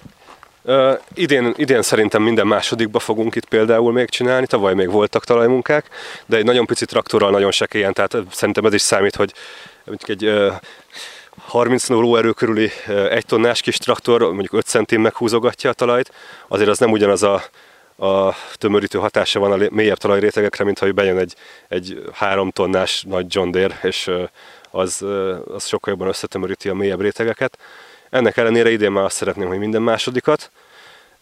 [0.65, 5.89] Uh, idén, idén szerintem minden másodikba fogunk itt például még csinálni, tavaly még voltak talajmunkák,
[6.27, 9.33] de egy nagyon pici traktorral nagyon sekélyen, tehát szerintem ez is számít, hogy
[10.01, 10.53] egy uh,
[11.39, 16.13] 30 lóerő körüli uh, egy tonnás kis traktor mondjuk 5 centim meghúzogatja a talajt,
[16.49, 17.43] azért az nem ugyanaz a,
[18.07, 21.35] a tömörítő hatása van a mélyebb talajrétegekre, mint ha bejön egy,
[21.69, 24.11] egy három tonnás nagy John Deere, és
[24.71, 25.05] az,
[25.55, 27.59] az sokkal jobban összetömöríti a mélyebb rétegeket.
[28.13, 30.51] Ennek ellenére idén már azt szeretném, hogy minden másodikat,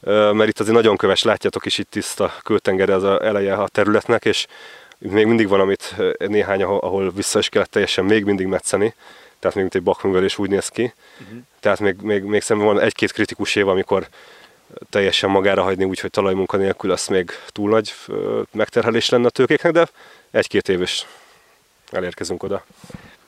[0.00, 4.24] mert itt azért nagyon köves, látjátok is itt tiszta kőtenger az a eleje a területnek,
[4.24, 4.46] és
[4.98, 8.94] még mindig van, amit néhány, ahol vissza is kellett teljesen még mindig metszeni,
[9.38, 10.92] tehát még mint egy bakművelés úgy néz ki.
[11.20, 11.38] Uh-huh.
[11.60, 14.08] Tehát még, még, még szemben van egy-két kritikus év, amikor
[14.90, 17.94] teljesen magára hagyni úgy, hogy talajmunka nélkül, az még túl nagy
[18.52, 19.88] megterhelés lenne a tőkéknek, de
[20.30, 21.06] egy-két év is
[21.90, 22.64] elérkezünk oda.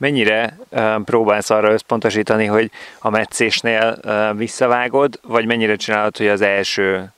[0.02, 0.58] Mennyire
[1.04, 4.00] próbálsz arra összpontosítani, hogy a meccésnél
[4.36, 7.12] visszavágod, vagy mennyire csinálod, hogy az első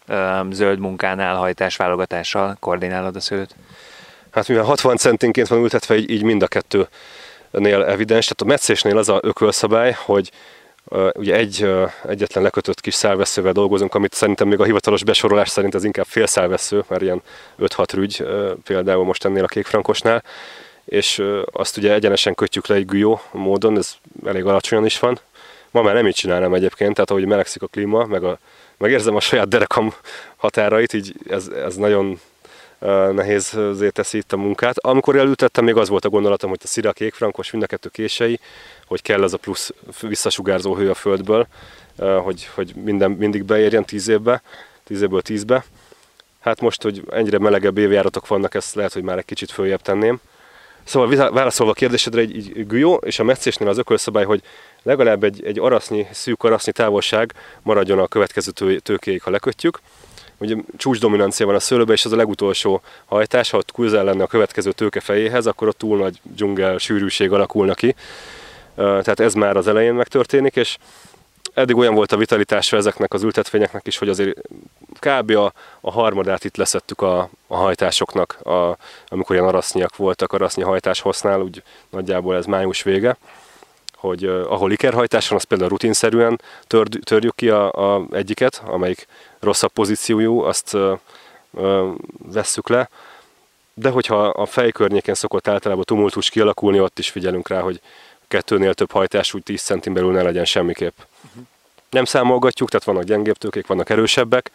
[0.50, 3.54] zöld munkánál hajtásválogatással koordinálod a szőlőt?
[4.30, 8.24] Hát mivel 60 centinként van ültetve, így, így mind a kettőnél evidens.
[8.24, 10.30] Tehát a meccésnél az a ökölszabály, hogy
[11.12, 11.70] ugye egy
[12.08, 16.26] egyetlen lekötött kis szálveszővel dolgozunk, amit szerintem még a hivatalos besorolás szerint ez inkább fél
[16.26, 17.22] szálvesző, mert ilyen
[17.58, 18.26] 5-6 rügy
[18.64, 20.22] például most ennél a kékfrankosnál,
[20.84, 21.22] és
[21.52, 25.18] azt ugye egyenesen kötjük le egy gülyó módon, ez elég alacsonyan is van.
[25.70, 28.38] Ma már nem így csinálnám egyébként, tehát ahogy melegszik a klíma, meg, a,
[28.76, 29.94] meg érzem a saját derekam
[30.36, 32.20] határait, így ez, ez nagyon
[33.12, 33.58] nehéz
[33.90, 34.78] teszi itt a munkát.
[34.78, 37.88] Amikor elültettem, még az volt a gondolatom, hogy a szira kék frankos, mind a kettő
[37.88, 38.40] kései,
[38.86, 41.46] hogy kell az a plusz visszasugárzó hő a földből,
[42.22, 44.42] hogy, hogy minden, mindig beérjen tíz évbe,
[44.84, 45.64] tíz évből tízbe.
[46.40, 50.20] Hát most, hogy ennyire melegebb évjáratok vannak, ezt lehet, hogy már egy kicsit följebb tenném.
[50.84, 54.42] Szóval válaszolva a kérdésedre, egy, egy gülyó és a meccésnél az ökölszabály, hogy
[54.82, 57.32] legalább egy, egy arasznyi, szűk arasznyi távolság
[57.62, 59.80] maradjon a következő tő, tőkéig, ha lekötjük.
[60.38, 64.22] Ugye csúcs dominancia van a szőlőbe, és az a legutolsó hajtás, ha ott közel lenne
[64.22, 67.94] a következő tőke fejéhez, akkor ott túl nagy dzsungel, sűrűség alakulna ki.
[68.74, 70.76] Tehát ez már az elején megtörténik, és
[71.54, 74.38] eddig olyan volt a vitalitása ezeknek az ültetvényeknek is, hogy azért
[74.98, 75.30] kb.
[75.30, 78.76] a, a harmadát itt leszettük a, a hajtásoknak, a,
[79.08, 83.16] amikor ilyen arasznyiak voltak, arasznyi hajtás hosznál, úgy nagyjából ez május vége,
[83.96, 89.06] hogy uh, ahol ikerhajtás van, az például rutinszerűen tör, törjük ki a, a egyiket, amelyik
[89.40, 90.98] rosszabb pozíciójú, azt uh,
[91.50, 91.88] uh,
[92.32, 92.88] vesszük le,
[93.74, 97.80] de hogyha a fej környéken szokott általában tumultus kialakulni, ott is figyelünk rá, hogy
[98.28, 100.96] kettőnél több hajtás úgy 10 centin belül ne legyen semmiképp.
[101.90, 104.50] Nem számolgatjuk, tehát vannak gyengébb tőkék, vannak erősebbek.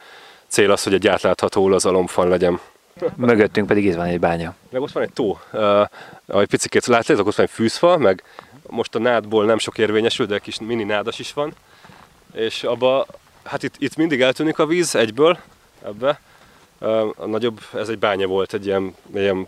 [0.47, 2.59] Cél az, hogy egy átlátható az alombfal legyen.
[3.15, 4.55] Mögöttünk pedig itt van egy bánya.
[4.69, 5.39] Meg ott van egy tó.
[5.51, 5.87] Uh,
[6.25, 8.23] ahogy picikét látjátok, ott van egy fűzfa, meg
[8.67, 11.53] most a nádból nem sok érvényesül, de egy kis mini nádas is van.
[12.33, 13.05] És abba,
[13.43, 15.37] hát itt, itt mindig eltűnik a víz egyből,
[15.85, 16.19] ebbe.
[16.79, 19.47] Uh, a nagyobb, ez egy bánya volt, egy ilyen, ilyen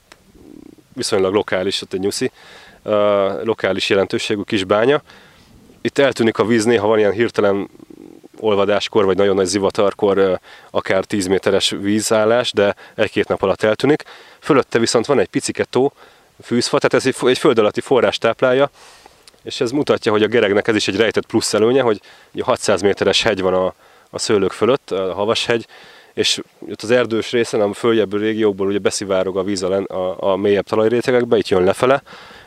[0.94, 2.32] viszonylag lokális, ott egy nyuszi,
[2.82, 5.02] uh, lokális jelentőségű kis bánya.
[5.82, 7.70] Itt eltűnik a víz, néha van ilyen hirtelen
[8.40, 10.40] olvadáskor, vagy nagyon nagy zivatarkor
[10.72, 14.04] akár 10 méteres vízállás, de egy-két nap alatt eltűnik.
[14.40, 15.94] Fölötte viszont van egy picike tó,
[16.44, 18.70] fűzfa, tehát ez egy, föld alatti forrás táplálja,
[19.44, 22.02] és ez mutatja, hogy a geregnek ez is egy rejtett plusz előnye, hogy
[22.42, 23.74] 600 méteres hegy van a,
[24.10, 25.66] a szőlők fölött, a havashegy,
[26.14, 30.36] és ott az erdős részen, a följebb régiókból ugye beszivárog a víz a, a, a
[30.36, 32.04] mélyebb talajrétegekbe, itt jön lefele,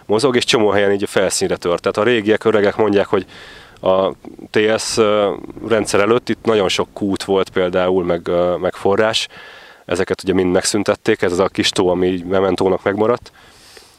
[0.07, 1.81] mozog, és csomó helyen így a felszínre tört.
[1.81, 3.27] Tehát a régiek, öregek mondják, hogy
[3.81, 4.13] a
[4.51, 4.97] TS
[5.69, 8.31] rendszer előtt itt nagyon sok kút volt például, meg,
[8.61, 9.29] meg forrás,
[9.85, 13.33] ezeket ugye mind megszüntették, ez az a kis tó, ami így mementónak megmaradt.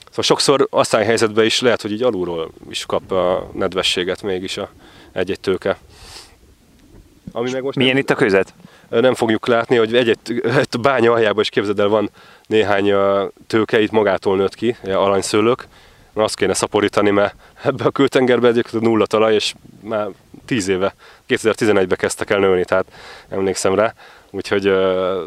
[0.08, 4.70] Szóval sokszor aztán helyzetben is lehet, hogy így alulról is kap a nedvességet mégis a
[5.12, 5.78] egy-egy tőke.
[7.32, 8.54] Ami meg most Milyen nem, itt a közet?
[8.90, 12.10] Nem fogjuk látni, hogy egy-egy egy bánya aljában is képzeld el, van
[12.48, 12.94] néhány
[13.48, 14.76] tőke, itt magától nőtt ki,
[16.16, 20.08] aranyszőlők, azt kéne szaporítani, mert ebbe a kültengerbe egyébként nulla talaj, és már
[20.46, 20.96] 10 éve,
[21.28, 22.86] 2011-ben kezdtek el nőni, tehát
[23.30, 23.94] emlékszem rá,
[24.32, 24.76] úgyhogy uh,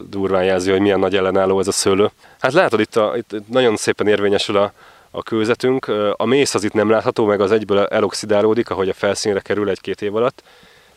[0.09, 2.11] durván jelzi, hogy milyen nagy ellenálló ez a szőlő.
[2.39, 4.73] Hát látod, itt, a, itt nagyon szépen érvényesül a,
[5.11, 9.41] a kőzetünk, a mész az itt nem látható, meg az egyből eloxidálódik, ahogy a felszínre
[9.41, 10.43] kerül egy-két év alatt,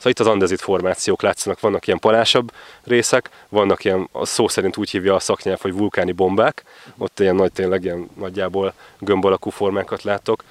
[0.02, 2.52] Szóval itt az andezit formációk látszanak, vannak ilyen palásabb
[2.84, 6.64] részek, vannak ilyen, a szó szerint úgy hívja a szaknyelv, hogy vulkáni bombák,
[6.98, 10.44] ott ilyen nagy, tényleg ilyen nagyjából gömb alakú formákat látok,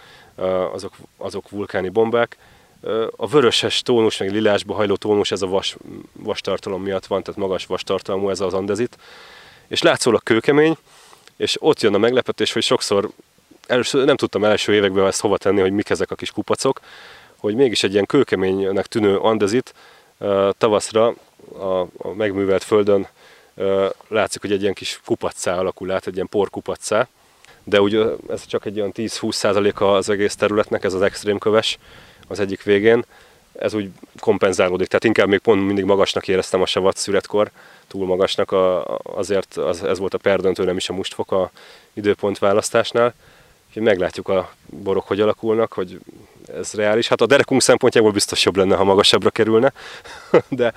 [0.72, 2.36] azok, azok vulkáni bombák.
[3.16, 5.76] A vöröses tónus, meg lilásba hajló tónus, ez a vas,
[6.12, 8.98] vastartalom miatt van, tehát magas vastartalmú ez az andezit.
[9.68, 10.76] És látszólag kőkemény,
[11.36, 13.10] és ott jön a meglepetés, hogy sokszor
[13.66, 16.80] először nem tudtam első években ezt hova tenni, hogy mik ezek a kis kupacok,
[17.40, 19.74] hogy mégis egy ilyen kőkeménynek tűnő andezit
[20.58, 21.14] tavaszra
[21.58, 23.06] a, a megművelt földön
[24.08, 27.08] látszik, hogy egy ilyen kis kupaccá alakul át, egy ilyen porkupaccá,
[27.64, 31.78] de ugye ez csak egy olyan 10-20 százaléka az egész területnek, ez az extrém köves
[32.28, 33.04] az egyik végén,
[33.58, 37.50] ez úgy kompenzálódik, tehát inkább még pont mindig magasnak éreztem a savat születkor,
[37.86, 41.50] túl magasnak, a, azért az, ez volt a perdöntő, nem is a mustfok a
[41.92, 43.14] időpont választásnál.
[43.68, 45.98] Úgyhogy meglátjuk a borok, hogy alakulnak, hogy
[46.54, 47.08] ez reális.
[47.08, 49.72] Hát a derekunk szempontjából biztos jobb lenne, ha magasabbra kerülne,
[50.48, 50.72] de,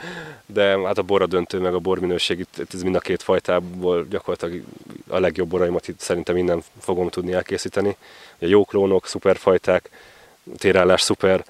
[0.46, 4.64] de hát a bor döntő, meg a borminőség, itt ez mind a két fajtából gyakorlatilag
[5.08, 7.96] a legjobb boraimat itt szerintem innen fogom tudni elkészíteni.
[8.40, 9.90] A jó klónok, szuperfajták,
[10.58, 11.44] térállás szuper,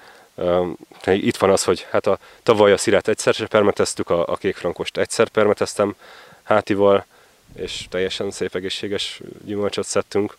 [1.04, 4.96] itt van az, hogy hát a, tavaly a szirát egyszer se permeteztük, a, a kékfrankost
[4.96, 5.94] egyszer permeteztem
[6.42, 7.04] hátival,
[7.56, 10.36] és teljesen szép egészséges gyümölcsöt szedtünk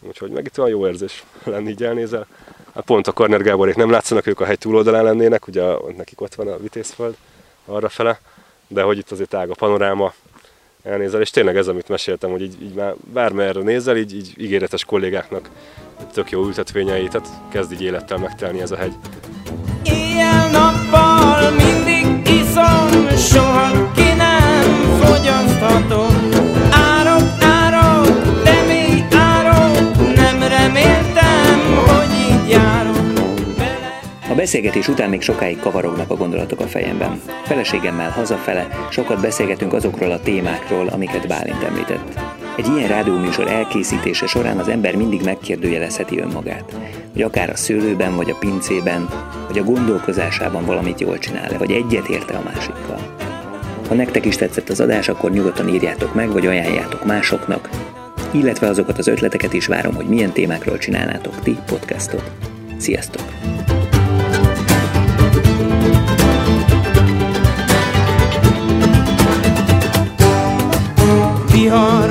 [0.00, 2.26] Úgyhogy meg itt olyan jó érzés lenni, így elnézel.
[2.78, 5.62] Hát pont a Korner Gáborék nem látszanak, ők a hegy túloldalán lennének, ugye
[5.96, 7.16] nekik ott van a vitézföld
[7.64, 8.20] arra fele,
[8.68, 10.12] de hogy itt azért tág a panoráma,
[10.82, 14.84] elnézel, és tényleg ez, amit meséltem, hogy így, így már bármerre nézel, így, így ígéretes
[14.84, 15.50] kollégáknak
[16.12, 18.94] tök jó ültetvényei, tehát kezd így élettel megtelni ez a hegy.
[19.84, 26.17] Éjjel-nappal mindig iszom, soha ki nem fogyaszthatom.
[34.38, 37.20] Beszélgetés után még sokáig kavarognak a gondolatok a fejemben.
[37.44, 42.20] Feleségemmel hazafele sokat beszélgetünk azokról a témákról, amiket Bálint említett.
[42.56, 46.76] Egy ilyen rádióműsor elkészítése során az ember mindig megkérdőjelezheti önmagát,
[47.12, 49.08] hogy akár a szőlőben, vagy a pincében,
[49.46, 53.16] vagy a gondolkozásában valamit jól csinál vagy egyet érte a másikkal.
[53.88, 57.68] Ha nektek is tetszett az adás, akkor nyugodtan írjátok meg, vagy ajánljátok másoknak,
[58.30, 62.30] illetve azokat az ötleteket is várom, hogy milyen témákról csinálnátok ti podcastot.
[62.76, 63.22] Sziasztok!
[71.58, 72.08] বিহর